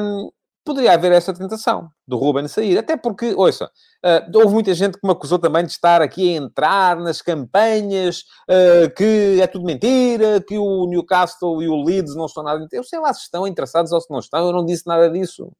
um, 0.00 0.30
poderia 0.68 0.92
haver 0.92 1.12
essa 1.12 1.32
tentação 1.32 1.88
do 2.06 2.18
Ruben 2.18 2.46
sair. 2.46 2.76
Até 2.76 2.94
porque, 2.94 3.32
ouça, 3.34 3.70
uh, 4.04 4.38
houve 4.38 4.52
muita 4.52 4.74
gente 4.74 4.98
que 4.98 5.06
me 5.06 5.12
acusou 5.12 5.38
também 5.38 5.64
de 5.64 5.72
estar 5.72 6.02
aqui 6.02 6.34
a 6.34 6.36
entrar 6.36 6.96
nas 6.96 7.22
campanhas, 7.22 8.24
uh, 8.50 8.94
que 8.94 9.40
é 9.40 9.46
tudo 9.46 9.64
mentira, 9.64 10.44
que 10.46 10.58
o 10.58 10.86
Newcastle 10.86 11.62
e 11.62 11.68
o 11.68 11.82
Leeds 11.82 12.14
não 12.14 12.26
estão 12.26 12.42
nada... 12.42 12.66
Eu 12.70 12.84
sei 12.84 12.98
lá 12.98 13.14
se 13.14 13.22
estão 13.22 13.46
interessados 13.46 13.92
ou 13.92 14.00
se 14.00 14.10
não 14.10 14.18
estão, 14.18 14.46
eu 14.46 14.52
não 14.52 14.66
disse 14.66 14.86
nada 14.86 15.08
disso. 15.08 15.50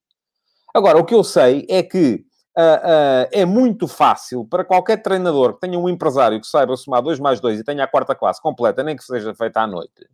Agora, 0.74 0.98
o 0.98 1.04
que 1.04 1.14
eu 1.14 1.24
sei 1.24 1.66
é 1.70 1.82
que 1.82 2.26
uh, 2.58 3.28
é 3.32 3.46
muito 3.46 3.88
fácil 3.88 4.44
para 4.44 4.62
qualquer 4.62 4.98
treinador 4.98 5.54
que 5.54 5.60
tenha 5.60 5.78
um 5.78 5.88
empresário 5.88 6.38
que 6.38 6.46
saiba 6.46 6.76
somar 6.76 7.00
2 7.00 7.18
mais 7.18 7.40
2 7.40 7.60
e 7.60 7.64
tenha 7.64 7.84
a 7.84 7.88
quarta 7.88 8.14
classe 8.14 8.42
completa, 8.42 8.82
nem 8.82 8.94
que 8.94 9.04
seja 9.04 9.34
feita 9.34 9.62
à 9.62 9.66
noite, 9.66 10.06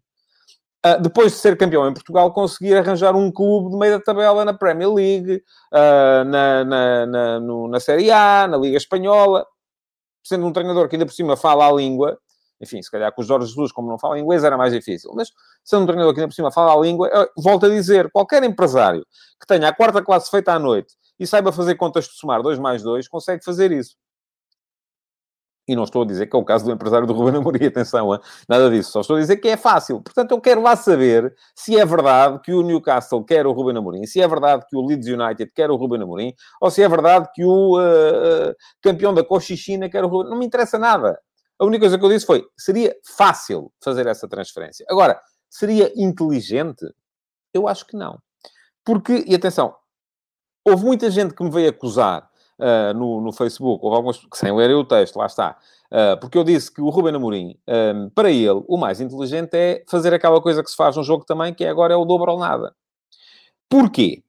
uh, 0.85 1.01
depois 1.01 1.33
de 1.33 1.39
ser 1.39 1.57
campeão 1.57 1.89
em 1.89 1.95
Portugal, 1.95 2.33
conseguir 2.33 2.77
arranjar 2.77 3.17
um 3.17 3.31
clube 3.31 3.71
de 3.71 3.77
meio 3.77 3.99
da 3.99 4.05
tabela 4.05 4.45
na 4.45 4.55
Premier 4.55 4.93
League, 4.93 5.43
na, 5.73 6.65
na, 6.65 7.07
na, 7.07 7.41
no, 7.41 7.69
na 7.69 7.81
Série 7.81 8.11
A, 8.11 8.47
na 8.47 8.57
Liga 8.57 8.77
Espanhola, 8.77 9.47
sendo 10.23 10.47
um 10.47 10.53
treinador 10.53 10.89
que 10.89 10.97
ainda 10.97 11.07
por 11.07 11.13
cima 11.13 11.37
fala 11.37 11.69
a 11.69 11.73
língua, 11.73 12.19
enfim, 12.61 12.81
se 12.83 12.91
calhar 12.91 13.13
com 13.13 13.23
o 13.23 13.25
Jorge 13.25 13.47
Jesus, 13.47 13.73
como 13.73 13.89
não 13.89 13.99
fala 13.99 14.19
inglês, 14.19 14.45
era 14.45 14.57
mais 14.57 14.73
difícil. 14.73 15.11
Mas 15.15 15.31
sendo 15.63 15.83
um 15.83 15.87
treinador 15.87 16.15
que 16.15 16.21
ainda 16.21 16.29
por 16.29 16.35
cima 16.35 16.51
fala 16.51 16.73
a 16.73 16.81
língua, 16.81 17.31
volto 17.37 17.67
a 17.67 17.69
dizer, 17.69 18.11
qualquer 18.11 18.43
empresário 18.43 19.07
que 19.41 19.47
tenha 19.47 19.69
a 19.69 19.75
quarta 19.75 20.03
classe 20.03 20.31
feita 20.31 20.53
à 20.53 20.59
noite 20.59 20.95
e 21.19 21.27
saiba 21.27 21.53
fazer 21.53 21.75
contas 21.77 22.07
de 22.07 22.13
somar 22.13 22.43
2 22.43 22.59
mais 22.59 22.83
2, 22.83 23.09
consegue 23.09 23.45
fazer 23.45 23.71
isso. 23.71 23.97
E 25.67 25.75
não 25.75 25.85
estou 25.85 26.03
a 26.03 26.07
dizer 26.07 26.27
que 26.27 26.37
é 26.37 26.39
o 26.39 26.45
caso 26.45 26.65
do 26.65 26.73
empresário 26.73 27.07
do 27.07 27.15
Ruben 27.15 27.41
Amorim, 27.41 27.65
atenção, 27.67 28.13
hein? 28.13 28.21
nada 28.49 28.69
disso. 28.69 28.93
Só 28.93 29.01
estou 29.01 29.17
a 29.17 29.21
dizer 29.21 29.39
que 29.39 29.49
é 29.49 29.57
fácil. 29.57 30.01
Portanto, 30.03 30.33
eu 30.33 30.41
quero 30.41 30.61
lá 30.61 30.77
saber 30.77 31.35
se 31.55 31.79
é 31.79 31.87
verdade 31.87 32.41
que 32.43 32.53
o 32.53 32.63
Newcastle 32.63 33.25
quer 33.25 33.47
o 33.47 33.53
Ruben 33.53 33.79
Amorim, 33.79 34.05
se 34.07 34.21
é 34.21 34.29
verdade 34.29 34.67
que 34.69 34.77
o 34.77 34.85
Leeds 34.87 35.09
United 35.09 35.51
quer 35.55 35.71
o 35.71 35.77
Ruben 35.77 36.03
Amorim, 36.03 36.35
ou 36.61 36.71
se 36.71 36.83
é 36.83 36.89
verdade 36.89 37.29
que 37.35 37.45
o 37.45 37.79
uh, 37.79 38.51
uh, 38.51 38.55
campeão 38.83 39.15
da 39.15 39.25
Cochichina 39.25 39.89
quer 39.89 40.05
o 40.05 40.09
Ruben 40.09 40.31
Não 40.31 40.39
me 40.39 40.45
interessa 40.47 40.79
nada. 40.79 41.19
A 41.59 41.65
única 41.65 41.83
coisa 41.83 41.99
que 41.99 42.05
eu 42.05 42.09
disse 42.11 42.27
foi, 42.27 42.45
seria 42.59 42.95
fácil 43.17 43.73
fazer 43.83 44.07
essa 44.07 44.29
transferência. 44.29 44.85
Agora, 44.89 45.19
seria 45.49 45.91
inteligente? 45.97 46.85
Eu 47.55 47.69
acho 47.69 47.87
que 47.87 47.97
não. 47.97 48.19
Porque, 48.85 49.25
e 49.27 49.35
atenção, 49.35 49.75
houve 50.65 50.85
muita 50.85 51.11
gente 51.11 51.35
que 51.35 51.43
me 51.43 51.51
veio 51.51 51.71
acusar 51.71 52.29
uh, 52.59 52.97
no, 52.97 53.21
no 53.21 53.33
Facebook, 53.33 53.85
houve 53.85 53.97
algumas, 53.97 54.19
que 54.19 54.39
sem 54.39 54.55
ler 54.55 54.75
o 54.75 54.85
texto, 54.85 55.17
lá 55.17 55.27
está, 55.27 55.57
uh, 55.91 56.19
porque 56.21 56.39
eu 56.39 56.45
disse 56.45 56.73
que 56.73 56.81
o 56.81 56.89
Ruben 56.89 57.15
Amorim, 57.15 57.57
um, 57.69 58.11
para 58.11 58.31
ele, 58.31 58.63
o 58.67 58.77
mais 58.77 59.01
inteligente 59.01 59.55
é 59.55 59.85
fazer 59.89 60.13
aquela 60.15 60.41
coisa 60.41 60.63
que 60.63 60.71
se 60.71 60.77
faz 60.77 60.97
no 60.97 61.05
jogo 61.05 61.25
também, 61.25 61.53
que 61.55 61.65
é 61.65 61.69
agora 61.69 61.95
é 61.95 61.97
o 61.97 62.05
dobro 62.05 62.33
ou 62.33 62.39
nada. 62.39 62.75
Porquê? 63.69 64.23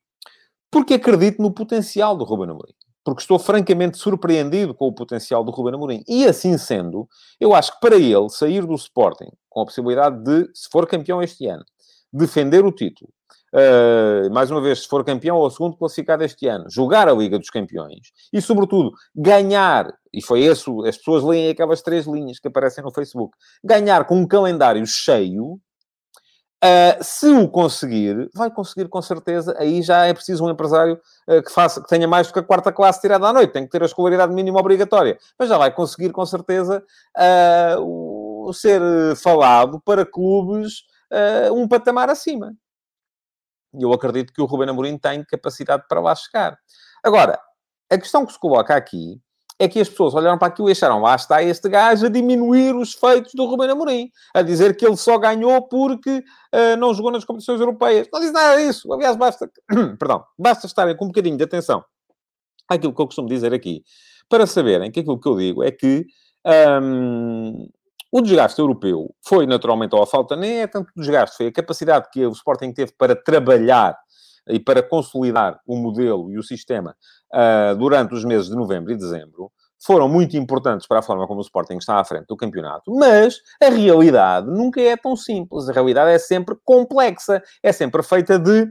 Porque 0.72 0.96
acredito 0.96 1.42
no 1.42 1.52
potencial 1.52 2.18
do 2.18 2.24
Ruben 2.24 2.50
Amorim. 2.50 2.74
Porque 3.04 3.22
estou 3.22 3.38
francamente 3.38 3.98
surpreendido 3.98 4.74
com 4.74 4.88
o 4.88 4.94
potencial 4.94 5.44
do 5.44 5.52
Ruben 5.52 5.76
Amorim. 5.76 6.04
E 6.08 6.26
assim 6.26 6.58
sendo, 6.58 7.08
eu 7.40 7.54
acho 7.54 7.74
que 7.74 7.80
para 7.80 7.96
ele 7.96 8.30
sair 8.30 8.66
do 8.66 8.74
Sporting, 8.74 9.32
com 9.48 9.62
a 9.62 9.66
possibilidade 9.66 10.24
de, 10.24 10.50
se 10.54 10.68
for 10.72 10.88
campeão 10.88 11.22
este 11.22 11.48
ano, 11.48 11.64
defender 12.12 12.66
o 12.66 12.72
título, 12.72 13.12
uh, 13.56 14.34
mais 14.34 14.52
uma 14.52 14.62
vez, 14.62 14.84
se 14.84 14.88
for 14.88 15.04
campeão 15.04 15.38
ou 15.38 15.50
segundo 15.50 15.78
classificado 15.78 16.24
este 16.24 16.48
ano, 16.48 16.65
jogar 16.70 17.08
a 17.08 17.13
Liga 17.13 17.39
dos 17.39 17.50
Campeões 17.50 18.12
e, 18.32 18.41
sobretudo, 18.41 18.91
ganhar, 19.15 19.91
e 20.13 20.22
foi 20.22 20.41
isso, 20.41 20.84
as 20.86 20.98
pessoas 20.98 21.24
leem 21.24 21.50
aquelas 21.50 21.82
três 21.82 22.06
linhas 22.06 22.39
que 22.39 22.48
aparecem 22.48 22.84
no 22.84 22.91
Facebook, 22.91 23.36
ganhar 23.63 24.06
com 24.06 24.18
um 24.18 24.28
calendário 24.28 24.86
cheio, 24.86 25.60
Uh, 26.63 27.04
se 27.04 27.28
o 27.28 27.48
conseguir, 27.48 28.28
vai 28.34 28.50
conseguir 28.50 28.88
com 28.88 29.00
certeza. 29.00 29.56
Aí 29.60 29.84
já 29.84 30.06
é 30.06 30.13
preciso 30.13 30.44
um 30.46 30.50
empresário 30.50 31.00
uh, 31.28 31.44
que, 31.44 31.52
faça, 31.52 31.80
que 31.80 31.88
tenha 31.88 32.08
mais 32.08 32.26
do 32.26 32.34
que 32.34 32.39
a 32.39 32.44
quarta 32.44 32.72
classe 32.72 33.02
tirada 33.02 33.28
à 33.28 33.34
noite. 33.34 33.52
Tem 33.54 33.65
que 33.65 33.70
ter 33.70 33.84
a 33.84 33.86
escolaridade 33.86 34.34
mínima 34.34 34.60
obrigatória. 34.60 35.18
Mas 35.38 35.50
já 35.50 35.60
vai 35.60 35.72
conseguir 35.72 36.12
com 36.12 36.26
certeza 36.26 36.84
uh, 37.15 38.48
o, 38.48 38.54
ser 38.54 38.82
falado 39.18 39.80
para 39.82 40.06
clubes 40.06 40.84
um 41.54 41.68
patamar 41.68 42.10
acima. 42.10 42.54
E 43.80 43.84
eu 43.84 43.94
acredito 43.94 44.34
que 44.34 44.42
o 44.42 44.46
Ruben 44.46 44.70
Amorim 44.70 44.98
tem 44.98 45.24
capacidade 45.24 45.84
para 45.88 46.00
lá 46.00 46.16
chegar. 46.16 46.58
Agora, 47.04 47.40
a 47.90 47.98
questão 47.98 48.26
que 48.26 48.34
se 48.34 48.40
coloca 48.40 48.76
aqui 48.76 49.20
é 49.58 49.68
que 49.68 49.80
as 49.80 49.88
pessoas 49.88 50.14
olharam 50.14 50.38
para 50.38 50.50
aquilo 50.50 50.70
e 50.70 50.74
acharam, 50.74 51.02
lá 51.02 51.16
está 51.16 51.42
este 51.42 51.70
gajo 51.70 52.08
a 52.08 52.10
diminuir 52.10 52.76
os 52.76 52.94
feitos 52.94 53.34
do 53.34 53.46
Ruben 53.46 53.70
Amorim, 53.70 54.10
a 54.34 54.42
dizer 54.42 54.76
que 54.76 54.86
ele 54.86 54.98
só 54.98 55.18
ganhou 55.18 55.62
porque 55.68 56.18
uh, 56.54 56.76
não 56.78 56.94
jogou 56.94 57.12
nas 57.12 57.24
competições 57.24 57.60
europeias. 57.60 58.08
Não 58.12 58.20
diz 58.20 58.32
nada 58.32 58.58
disso. 58.58 58.92
Aliás, 58.92 59.16
basta, 59.16 59.50
perdão, 59.98 60.26
basta 60.38 60.68
estarem 60.68 60.96
com 60.98 61.06
um 61.06 61.08
bocadinho 61.08 61.38
de 61.38 61.44
atenção 61.44 61.84
àquilo 62.68 62.94
que 62.94 63.02
eu 63.02 63.06
costumo 63.06 63.30
dizer 63.30 63.54
aqui, 63.54 63.84
para 64.28 64.46
saberem 64.46 64.92
que 64.92 65.00
aquilo 65.00 65.20
que 65.20 65.28
eu 65.28 65.38
digo 65.38 65.64
é 65.64 65.72
que 65.72 66.06
um, 66.82 67.68
o 68.12 68.22
desgaste 68.22 68.60
europeu 68.60 69.13
foi 69.26 69.46
naturalmente, 69.46 69.96
ou 69.96 70.02
a 70.02 70.08
falta 70.08 70.36
nem 70.36 70.62
é 70.62 70.68
tanto 70.68 70.91
desgaste, 70.96 71.38
foi 71.38 71.48
a 71.48 71.52
capacidade 71.52 72.10
que 72.12 72.26
o 72.26 72.32
Sporting 72.32 72.72
teve 72.72 72.94
para 72.98 73.15
trabalhar 73.15 73.98
e 74.48 74.60
para 74.60 74.84
consolidar 74.84 75.60
o 75.65 75.76
modelo 75.76 76.32
e 76.32 76.38
o 76.38 76.44
sistema 76.44 76.96
uh, 77.34 77.76
durante 77.76 78.13
os 78.13 78.24
meses 78.24 78.48
de 78.48 78.56
novembro 78.56 78.91
e 78.91 78.98
dezembro, 78.98 79.52
foram 79.84 80.08
muito 80.08 80.38
importantes 80.38 80.88
para 80.88 81.00
a 81.00 81.02
forma 81.02 81.28
como 81.28 81.39
o 81.39 81.44
Sporting 81.44 81.78
está 81.78 82.00
à 82.00 82.06
frente 82.06 82.26
do 82.28 82.38
campeonato, 82.38 82.94
mas 82.96 83.38
a 83.62 83.70
realidade 83.70 84.48
nunca 84.48 84.82
é 84.82 84.96
tão 84.96 85.15
simples. 85.15 85.70
A 85.70 85.74
realidade 85.74 86.12
é 86.12 86.18
sempre 86.18 86.56
complexa, 86.63 87.41
é 87.62 87.72
sempre 87.72 88.02
feita 88.02 88.39
de 88.39 88.68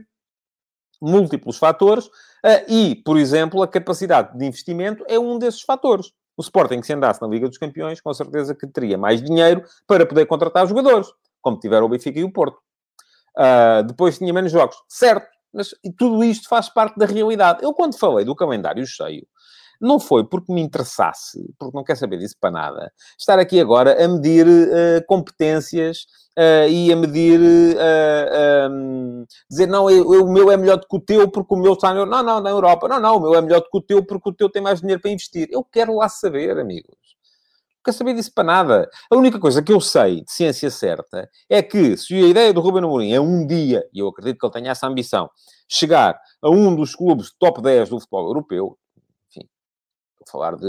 múltiplos 1.01 1.57
fatores 1.57 2.05
uh, 2.05 2.65
e, 2.67 2.95
por 3.05 3.17
exemplo, 3.17 3.61
a 3.61 3.67
capacidade 3.67 4.37
de 4.37 4.45
investimento 4.45 5.05
é 5.07 5.19
um 5.19 5.37
desses 5.37 5.61
fatores. 5.61 6.11
O 6.37 6.41
Sporting, 6.41 6.81
se 6.81 6.93
andasse 6.93 7.21
na 7.21 7.27
Liga 7.27 7.47
dos 7.47 7.57
Campeões, 7.57 8.01
com 8.01 8.13
certeza 8.13 8.53
que 8.53 8.67
teria 8.67 8.97
mais 8.97 9.21
dinheiro 9.21 9.63
para 9.87 10.05
poder 10.05 10.25
contratar 10.25 10.67
jogadores, 10.67 11.07
como 11.41 11.59
tiveram 11.59 11.85
o 11.85 11.89
Benfica 11.89 12.19
e 12.19 12.23
o 12.23 12.31
Porto. 12.31 12.57
Uh, 13.37 13.83
depois 13.83 14.17
tinha 14.17 14.33
menos 14.33 14.51
jogos, 14.51 14.75
certo, 14.87 15.27
mas 15.53 15.73
tudo 15.97 16.23
isto 16.23 16.49
faz 16.49 16.69
parte 16.69 16.97
da 16.97 17.05
realidade. 17.05 17.63
Eu, 17.63 17.73
quando 17.73 17.97
falei 17.97 18.25
do 18.25 18.35
calendário 18.35 18.85
cheio, 18.85 19.25
não 19.79 19.99
foi 19.99 20.23
porque 20.23 20.53
me 20.53 20.61
interessasse, 20.61 21.53
porque 21.57 21.75
não 21.75 21.83
quer 21.83 21.95
saber 21.95 22.17
disso 22.17 22.35
para 22.39 22.51
nada, 22.51 22.91
estar 23.17 23.39
aqui 23.39 23.59
agora 23.59 24.03
a 24.03 24.07
medir 24.07 24.47
uh, 24.47 25.05
competências 25.07 26.05
uh, 26.37 26.69
e 26.69 26.91
a 26.91 26.95
medir, 26.95 27.39
uh, 27.39 28.71
um, 28.71 29.25
dizer, 29.49 29.67
não, 29.67 29.89
eu, 29.89 30.13
eu, 30.13 30.25
o 30.25 30.31
meu 30.31 30.51
é 30.51 30.57
melhor 30.57 30.77
do 30.77 30.87
que 30.87 30.95
o 30.95 30.99
teu 30.99 31.29
porque 31.29 31.53
o 31.53 31.57
meu 31.57 31.73
está 31.73 31.93
não, 31.93 32.05
não, 32.05 32.41
na 32.41 32.49
Europa. 32.49 32.87
Não, 32.87 32.99
não, 32.99 33.17
o 33.17 33.21
meu 33.21 33.35
é 33.35 33.41
melhor 33.41 33.61
do 33.61 33.69
que 33.69 33.77
o 33.77 33.81
teu 33.81 34.05
porque 34.05 34.29
o 34.29 34.33
teu 34.33 34.49
tem 34.49 34.61
mais 34.61 34.81
dinheiro 34.81 35.01
para 35.01 35.11
investir. 35.11 35.47
Eu 35.51 35.63
quero 35.63 35.95
lá 35.95 36.09
saber, 36.09 36.57
amigos. 36.59 36.95
Não 36.95 37.91
quero 37.91 37.97
saber 37.97 38.13
disso 38.15 38.31
para 38.33 38.43
nada. 38.43 38.89
A 39.11 39.15
única 39.15 39.39
coisa 39.39 39.61
que 39.61 39.71
eu 39.71 39.79
sei 39.79 40.23
de 40.23 40.31
ciência 40.31 40.69
certa 40.69 41.29
é 41.49 41.61
que 41.61 41.95
se 41.97 42.15
a 42.15 42.27
ideia 42.27 42.53
do 42.53 42.61
Ruben 42.61 42.83
Amorim 42.83 43.13
é 43.13 43.21
um 43.21 43.45
dia, 43.45 43.87
e 43.93 43.99
eu 43.99 44.07
acredito 44.07 44.39
que 44.39 44.45
ele 44.45 44.53
tenha 44.53 44.71
essa 44.71 44.87
ambição, 44.87 45.29
chegar 45.67 46.19
a 46.41 46.49
um 46.49 46.75
dos 46.75 46.95
clubes 46.95 47.31
top 47.37 47.61
10 47.61 47.89
do 47.89 47.99
futebol 47.99 48.27
europeu, 48.27 48.77
falar 50.29 50.55
de. 50.55 50.67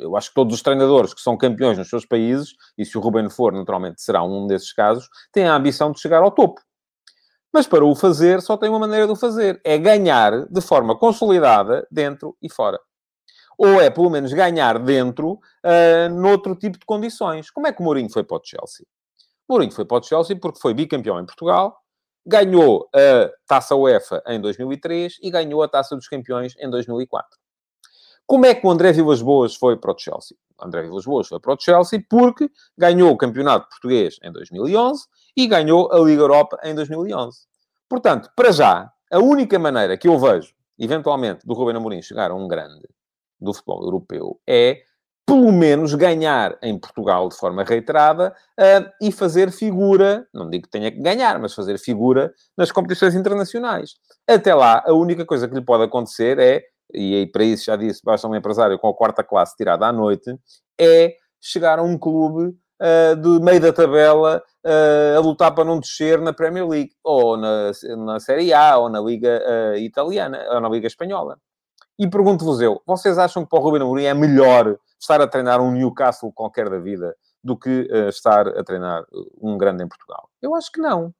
Eu 0.00 0.16
acho 0.16 0.28
que 0.28 0.34
todos 0.34 0.54
os 0.54 0.62
treinadores 0.62 1.14
que 1.14 1.20
são 1.20 1.36
campeões 1.36 1.78
nos 1.78 1.88
seus 1.88 2.06
países, 2.06 2.54
e 2.76 2.84
se 2.84 2.96
o 2.96 3.00
Ruben 3.00 3.28
for, 3.30 3.52
naturalmente 3.52 4.02
será 4.02 4.22
um 4.22 4.46
desses 4.46 4.72
casos, 4.72 5.08
têm 5.32 5.46
a 5.46 5.54
ambição 5.54 5.92
de 5.92 6.00
chegar 6.00 6.22
ao 6.22 6.30
topo. 6.30 6.60
Mas 7.52 7.66
para 7.66 7.84
o 7.84 7.94
fazer, 7.94 8.40
só 8.40 8.56
tem 8.56 8.70
uma 8.70 8.78
maneira 8.78 9.06
de 9.06 9.12
o 9.12 9.16
fazer: 9.16 9.60
é 9.64 9.76
ganhar 9.76 10.46
de 10.46 10.60
forma 10.60 10.98
consolidada 10.98 11.86
dentro 11.90 12.36
e 12.40 12.50
fora. 12.50 12.80
Ou 13.58 13.80
é, 13.80 13.90
pelo 13.90 14.10
menos, 14.10 14.32
ganhar 14.32 14.78
dentro 14.78 15.32
uh, 15.32 16.08
noutro 16.10 16.56
tipo 16.56 16.78
de 16.78 16.86
condições. 16.86 17.50
Como 17.50 17.66
é 17.66 17.72
que 17.72 17.80
o 17.80 17.84
Mourinho 17.84 18.10
foi 18.10 18.24
para 18.24 18.38
o 18.38 18.40
Chelsea? 18.42 18.86
Mourinho 19.48 19.72
foi 19.72 19.84
para 19.84 19.98
o 19.98 20.02
Chelsea 20.02 20.36
porque 20.40 20.58
foi 20.58 20.72
bicampeão 20.72 21.20
em 21.20 21.26
Portugal, 21.26 21.76
ganhou 22.26 22.88
a 22.94 23.30
Taça 23.46 23.76
UEFA 23.76 24.22
em 24.26 24.40
2003 24.40 25.18
e 25.22 25.30
ganhou 25.30 25.62
a 25.62 25.68
Taça 25.68 25.94
dos 25.94 26.08
Campeões 26.08 26.54
em 26.58 26.70
2004. 26.70 27.41
Como 28.26 28.46
é 28.46 28.54
que 28.54 28.66
o 28.66 28.70
André 28.70 28.92
Vilas 28.92 29.20
Boas 29.20 29.54
foi 29.54 29.76
para 29.76 29.92
o 29.92 29.98
Chelsea? 29.98 30.36
O 30.58 30.64
André 30.64 30.82
Vilas 30.82 31.04
Boas 31.04 31.28
foi 31.28 31.40
para 31.40 31.54
o 31.54 31.60
Chelsea 31.60 32.02
porque 32.08 32.50
ganhou 32.76 33.10
o 33.12 33.16
Campeonato 33.16 33.68
Português 33.68 34.16
em 34.22 34.32
2011 34.32 35.04
e 35.36 35.46
ganhou 35.46 35.92
a 35.92 35.98
Liga 35.98 36.22
Europa 36.22 36.58
em 36.62 36.74
2011. 36.74 37.38
Portanto, 37.88 38.30
para 38.34 38.52
já, 38.52 38.90
a 39.10 39.18
única 39.18 39.58
maneira 39.58 39.96
que 39.98 40.08
eu 40.08 40.18
vejo, 40.18 40.54
eventualmente, 40.78 41.46
do 41.46 41.52
Ruben 41.52 41.76
Amorim 41.76 42.00
chegar 42.00 42.30
a 42.30 42.34
um 42.34 42.48
grande 42.48 42.88
do 43.40 43.52
futebol 43.52 43.82
europeu 43.82 44.40
é, 44.48 44.82
pelo 45.26 45.52
menos, 45.52 45.94
ganhar 45.94 46.58
em 46.62 46.78
Portugal 46.78 47.28
de 47.28 47.36
forma 47.36 47.62
reiterada 47.64 48.34
uh, 48.58 48.90
e 49.00 49.12
fazer 49.12 49.50
figura, 49.50 50.26
não 50.32 50.50
digo 50.50 50.64
que 50.64 50.70
tenha 50.70 50.90
que 50.90 51.00
ganhar, 51.00 51.38
mas 51.38 51.54
fazer 51.54 51.78
figura 51.78 52.32
nas 52.56 52.72
competições 52.72 53.14
internacionais. 53.14 53.94
Até 54.26 54.54
lá, 54.54 54.82
a 54.86 54.92
única 54.92 55.24
coisa 55.24 55.46
que 55.46 55.54
lhe 55.54 55.64
pode 55.64 55.84
acontecer 55.84 56.38
é 56.38 56.62
e 56.94 57.16
aí 57.16 57.26
para 57.26 57.44
isso 57.44 57.64
já 57.66 57.76
disse, 57.76 58.00
basta 58.04 58.26
um 58.28 58.34
empresário 58.34 58.78
com 58.78 58.88
a 58.88 58.94
quarta 58.94 59.24
classe 59.24 59.56
tirada 59.56 59.86
à 59.86 59.92
noite, 59.92 60.36
é 60.78 61.16
chegar 61.40 61.78
a 61.78 61.82
um 61.82 61.98
clube 61.98 62.54
uh, 62.82 63.16
de 63.16 63.44
meio 63.44 63.60
da 63.60 63.72
tabela 63.72 64.42
uh, 64.64 65.18
a 65.18 65.20
lutar 65.20 65.54
para 65.54 65.64
não 65.64 65.78
descer 65.80 66.20
na 66.20 66.32
Premier 66.32 66.66
League, 66.66 66.92
ou 67.02 67.36
na, 67.36 67.70
na 67.98 68.20
Série 68.20 68.52
A, 68.52 68.76
ou 68.78 68.88
na 68.88 69.00
Liga 69.00 69.42
uh, 69.44 69.76
Italiana, 69.76 70.44
ou 70.50 70.60
na 70.60 70.68
Liga 70.68 70.86
Espanhola. 70.86 71.38
E 71.98 72.08
pergunto-vos 72.08 72.60
eu, 72.60 72.80
vocês 72.86 73.18
acham 73.18 73.44
que 73.44 73.50
para 73.50 73.58
o 73.58 73.62
Ruben 73.62 73.82
Amorim 73.82 74.04
é 74.04 74.14
melhor 74.14 74.76
estar 75.00 75.20
a 75.20 75.26
treinar 75.26 75.60
um 75.60 75.72
Newcastle 75.72 76.32
qualquer 76.32 76.68
da 76.68 76.78
vida 76.78 77.14
do 77.44 77.56
que 77.56 77.88
estar 78.08 78.48
a 78.48 78.64
treinar 78.64 79.04
um 79.40 79.58
grande 79.58 79.84
em 79.84 79.88
Portugal? 79.88 80.28
Eu 80.40 80.54
acho 80.54 80.72
que 80.72 80.80
não. 80.80 81.12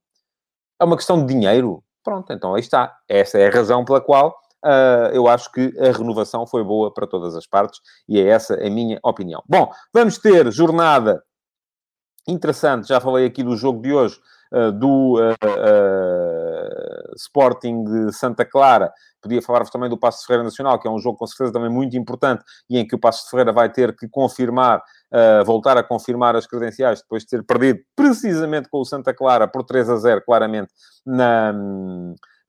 É 0.80 0.84
uma 0.84 0.96
questão 0.96 1.24
de 1.24 1.32
dinheiro. 1.32 1.84
Pronto, 2.02 2.32
então 2.32 2.54
aí 2.54 2.60
está. 2.60 2.96
Essa 3.08 3.38
é 3.38 3.48
a 3.48 3.50
razão 3.50 3.84
pela 3.84 4.00
qual 4.00 4.36
Uh, 4.64 5.10
eu 5.12 5.26
acho 5.26 5.50
que 5.50 5.74
a 5.80 5.90
renovação 5.90 6.46
foi 6.46 6.62
boa 6.62 6.92
para 6.94 7.04
todas 7.04 7.34
as 7.34 7.46
partes 7.46 7.80
e 8.08 8.20
é 8.20 8.28
essa 8.28 8.54
a 8.54 8.70
minha 8.70 9.00
opinião. 9.02 9.42
Bom, 9.48 9.72
vamos 9.92 10.18
ter 10.18 10.52
jornada 10.52 11.20
interessante, 12.28 12.86
já 12.86 13.00
falei 13.00 13.26
aqui 13.26 13.42
do 13.42 13.56
jogo 13.56 13.82
de 13.82 13.92
hoje, 13.92 14.20
uh, 14.54 14.70
do 14.70 15.18
uh, 15.18 15.34
Sporting 17.16 17.82
de 17.82 18.12
Santa 18.12 18.44
Clara. 18.44 18.92
Podia 19.20 19.42
falar-vos 19.42 19.70
também 19.70 19.90
do 19.90 19.98
Passo 19.98 20.20
de 20.20 20.26
Ferreira 20.26 20.44
Nacional, 20.44 20.78
que 20.78 20.86
é 20.86 20.90
um 20.90 21.00
jogo 21.00 21.18
com 21.18 21.26
certeza 21.26 21.52
também 21.52 21.70
muito 21.70 21.96
importante 21.96 22.44
e 22.70 22.78
em 22.78 22.86
que 22.86 22.94
o 22.94 22.98
Passo 23.00 23.24
de 23.24 23.30
Ferreira 23.30 23.52
vai 23.52 23.68
ter 23.68 23.96
que 23.96 24.08
confirmar, 24.08 24.82
voltar 25.46 25.76
a 25.78 25.82
confirmar 25.84 26.34
as 26.34 26.44
credenciais 26.44 27.00
depois 27.02 27.22
de 27.22 27.28
ter 27.28 27.44
perdido 27.44 27.78
precisamente 27.94 28.68
com 28.68 28.80
o 28.80 28.84
Santa 28.84 29.14
Clara 29.14 29.46
por 29.46 29.62
3 29.62 29.90
a 29.90 29.96
0, 29.96 30.22
claramente, 30.24 30.72
na 31.06 31.54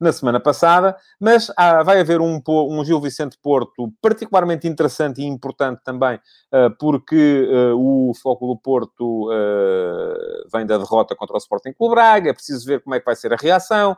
na 0.04 0.12
semana 0.12 0.38
passada, 0.38 0.96
mas 1.18 1.50
ah, 1.56 1.82
vai 1.82 2.00
haver 2.00 2.20
um, 2.20 2.40
um 2.46 2.84
Gil 2.84 3.00
Vicente 3.00 3.36
Porto 3.42 3.92
particularmente 4.00 4.68
interessante 4.68 5.22
e 5.22 5.24
importante 5.24 5.80
também, 5.82 6.16
uh, 6.16 6.70
porque 6.78 7.48
uh, 7.50 7.76
o 7.76 8.14
Foco 8.14 8.46
do 8.46 8.56
Porto 8.56 9.30
uh, 9.30 10.48
vem 10.52 10.66
da 10.66 10.78
derrota 10.78 11.16
contra 11.16 11.34
o 11.34 11.38
Sporting 11.38 11.72
Clube 11.72 11.94
Braga, 11.94 12.30
é 12.30 12.32
preciso 12.32 12.66
ver 12.66 12.82
como 12.82 12.94
é 12.94 13.00
que 13.00 13.06
vai 13.06 13.16
ser 13.16 13.32
a 13.32 13.36
reação, 13.36 13.96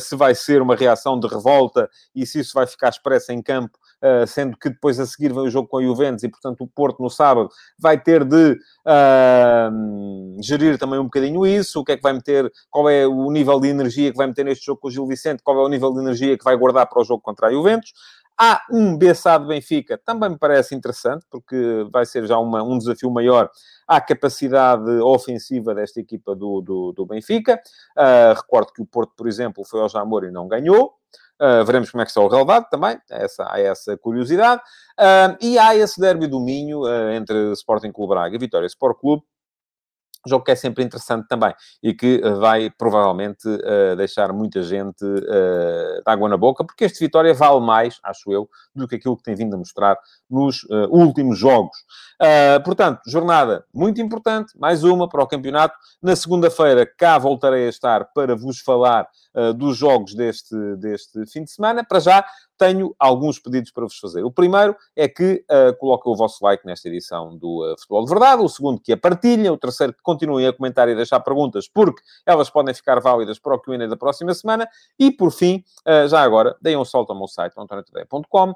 se 0.00 0.16
vai 0.16 0.34
ser 0.34 0.60
uma 0.60 0.74
reação 0.74 1.18
de 1.18 1.26
revolta 1.26 1.88
e 2.14 2.26
se 2.26 2.40
isso 2.40 2.52
vai 2.54 2.66
ficar 2.66 2.88
expresso 2.88 3.32
em 3.32 3.40
campo 3.40 3.78
sendo 4.26 4.56
que 4.56 4.68
depois 4.68 4.98
a 5.00 5.06
seguir 5.06 5.32
vem 5.32 5.42
o 5.42 5.50
jogo 5.50 5.68
com 5.68 5.78
a 5.78 5.82
Juventus 5.82 6.22
e, 6.22 6.28
portanto, 6.28 6.62
o 6.62 6.68
Porto 6.68 7.02
no 7.02 7.10
sábado 7.10 7.48
vai 7.78 8.00
ter 8.00 8.24
de 8.24 8.52
uh, 8.52 10.42
gerir 10.42 10.78
também 10.78 10.98
um 10.98 11.04
bocadinho 11.04 11.46
isso, 11.46 11.80
o 11.80 11.84
que 11.84 11.92
é 11.92 11.96
que 11.96 12.02
vai 12.02 12.12
meter, 12.12 12.50
qual 12.70 12.88
é 12.88 13.06
o 13.06 13.30
nível 13.30 13.58
de 13.60 13.68
energia 13.68 14.10
que 14.10 14.16
vai 14.16 14.26
meter 14.26 14.44
neste 14.44 14.64
jogo 14.64 14.80
com 14.80 14.88
o 14.88 14.90
Gil 14.90 15.06
Vicente, 15.06 15.42
qual 15.42 15.58
é 15.58 15.64
o 15.64 15.68
nível 15.68 15.92
de 15.92 16.00
energia 16.00 16.38
que 16.38 16.44
vai 16.44 16.56
guardar 16.56 16.86
para 16.86 17.00
o 17.00 17.04
jogo 17.04 17.22
contra 17.22 17.48
a 17.48 17.52
Juventus. 17.52 17.92
Há 18.40 18.62
um 18.70 18.96
BSA 18.96 19.36
de 19.40 19.48
Benfica, 19.48 19.98
também 19.98 20.30
me 20.30 20.38
parece 20.38 20.72
interessante, 20.72 21.26
porque 21.28 21.84
vai 21.92 22.06
ser 22.06 22.24
já 22.24 22.38
uma, 22.38 22.62
um 22.62 22.78
desafio 22.78 23.10
maior 23.10 23.50
à 23.86 24.00
capacidade 24.00 24.88
ofensiva 25.00 25.74
desta 25.74 25.98
equipa 25.98 26.36
do, 26.36 26.60
do, 26.60 26.92
do 26.92 27.04
Benfica. 27.04 27.60
Uh, 27.96 28.34
recordo 28.36 28.72
que 28.72 28.80
o 28.80 28.86
Porto, 28.86 29.12
por 29.16 29.26
exemplo, 29.26 29.64
foi 29.64 29.80
ao 29.80 29.88
Jamor 29.88 30.22
e 30.22 30.30
não 30.30 30.46
ganhou. 30.46 30.94
Uh, 31.40 31.64
veremos 31.64 31.90
como 31.90 32.02
é 32.02 32.04
que 32.04 32.10
está 32.10 32.20
o 32.20 32.28
relevado 32.28 32.68
também, 32.68 32.98
essa, 33.08 33.46
há 33.48 33.60
essa 33.60 33.96
curiosidade. 33.96 34.60
Uh, 34.98 35.36
e 35.40 35.58
há 35.58 35.76
esse 35.76 36.00
derby 36.00 36.26
do 36.26 36.40
Minho 36.40 36.80
uh, 36.82 37.10
entre 37.12 37.52
Sporting 37.52 37.92
Clube 37.92 38.10
Braga 38.10 38.34
e 38.34 38.38
Vitória 38.38 38.66
Sport 38.66 38.98
Clube, 38.98 39.22
jogo 40.26 40.44
que 40.44 40.50
é 40.50 40.56
sempre 40.56 40.84
interessante 40.84 41.26
também 41.28 41.54
e 41.82 41.94
que 41.94 42.20
vai 42.38 42.70
provavelmente 42.70 43.48
uh, 43.48 43.96
deixar 43.96 44.32
muita 44.32 44.62
gente 44.62 45.04
uh, 45.04 46.02
de 46.02 46.02
água 46.06 46.28
na 46.28 46.36
boca, 46.36 46.64
porque 46.64 46.84
este 46.84 46.98
Vitória 46.98 47.32
vale 47.34 47.60
mais, 47.60 47.98
acho 48.02 48.32
eu, 48.32 48.48
do 48.74 48.86
que 48.88 48.96
aquilo 48.96 49.16
que 49.16 49.22
tem 49.22 49.34
vindo 49.34 49.54
a 49.54 49.58
mostrar 49.58 49.96
nos 50.28 50.64
uh, 50.64 50.88
últimos 50.90 51.38
jogos. 51.38 51.76
portanto, 52.64 53.00
jornada 53.06 53.64
muito 53.72 54.00
importante, 54.00 54.52
mais 54.58 54.82
uma 54.82 55.08
para 55.08 55.22
o 55.22 55.26
campeonato. 55.26 55.76
Na 56.02 56.16
segunda-feira 56.16 56.86
cá 56.86 57.18
voltarei 57.18 57.66
a 57.66 57.68
estar 57.68 58.04
para 58.12 58.34
vos 58.34 58.60
falar 58.60 59.08
dos 59.56 59.76
jogos 59.76 60.14
deste, 60.14 60.56
deste 60.76 61.24
fim 61.26 61.44
de 61.44 61.50
semana. 61.50 61.84
Para 61.84 62.00
já, 62.00 62.24
tenho 62.58 62.94
alguns 62.98 63.38
pedidos 63.38 63.70
para 63.70 63.84
vos 63.84 63.96
fazer. 63.98 64.24
O 64.24 64.30
primeiro 64.30 64.76
é 64.96 65.08
que 65.08 65.44
uh, 65.48 65.76
coloquem 65.78 66.12
o 66.12 66.16
vosso 66.16 66.44
like 66.44 66.66
nesta 66.66 66.88
edição 66.88 67.36
do 67.36 67.64
uh, 67.64 67.78
Futebol 67.78 68.04
de 68.04 68.10
Verdade. 68.10 68.42
O 68.42 68.48
segundo, 68.48 68.80
que 68.80 68.92
a 68.92 68.96
partilhem. 68.96 69.50
O 69.50 69.56
terceiro, 69.56 69.92
que 69.92 70.02
continuem 70.02 70.46
a 70.46 70.52
comentar 70.52 70.88
e 70.88 70.94
deixar 70.94 71.20
perguntas, 71.20 71.68
porque 71.68 72.02
elas 72.26 72.50
podem 72.50 72.74
ficar 72.74 73.00
válidas 73.00 73.38
para 73.38 73.54
o 73.54 73.58
Q&A 73.58 73.86
da 73.86 73.96
próxima 73.96 74.34
semana. 74.34 74.68
E, 74.98 75.10
por 75.10 75.30
fim, 75.30 75.64
uh, 75.86 76.08
já 76.08 76.20
agora, 76.20 76.56
deem 76.60 76.76
um 76.76 76.84
salto 76.84 77.10
ao 77.10 77.18
meu 77.18 77.28
site, 77.28 77.54
antoniotadeia.com, 77.56 78.50
uh, 78.50 78.54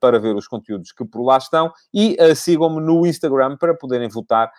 para 0.00 0.18
ver 0.18 0.36
os 0.36 0.46
conteúdos 0.46 0.92
que 0.92 1.04
por 1.04 1.24
lá 1.24 1.38
estão. 1.38 1.72
E 1.92 2.16
sigam-me 2.34 2.80
no 2.80 3.06
Instagram 3.06 3.56
para 3.56 3.74
poderem 3.74 4.08
votar 4.08 4.52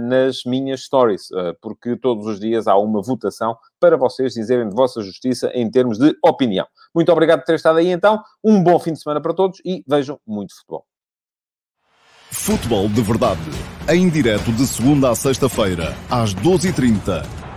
nas 0.00 0.44
minhas 0.44 0.82
stories, 0.82 1.28
porque 1.60 1.96
todos 1.96 2.26
os 2.26 2.38
dias 2.38 2.66
há 2.66 2.76
uma 2.76 3.02
votação 3.02 3.56
para 3.80 3.96
vocês 3.96 4.34
dizerem 4.34 4.68
de 4.68 4.74
vossa 4.74 5.02
justiça 5.02 5.50
em 5.54 5.70
termos 5.70 5.98
de 5.98 6.16
opinião. 6.24 6.66
Muito 6.94 7.10
obrigado 7.12 7.40
por 7.40 7.46
ter 7.46 7.54
estado 7.54 7.78
aí 7.78 7.90
então. 7.90 8.22
Um 8.44 8.62
bom 8.62 8.78
fim 8.78 8.92
de 8.92 9.00
semana 9.00 9.20
para 9.20 9.34
todos 9.34 9.60
e 9.64 9.82
vejam 9.86 10.18
muito 10.26 10.54
futebol. 10.54 10.84
Futebol 12.30 12.88
de 12.88 13.02
verdade. 13.02 13.50
Em 13.88 14.08
direto 14.08 14.52
de 14.52 14.66
segunda 14.66 15.10
a 15.10 15.14
sexta-feira, 15.14 15.94
às 16.10 16.34
12h30 16.34 17.47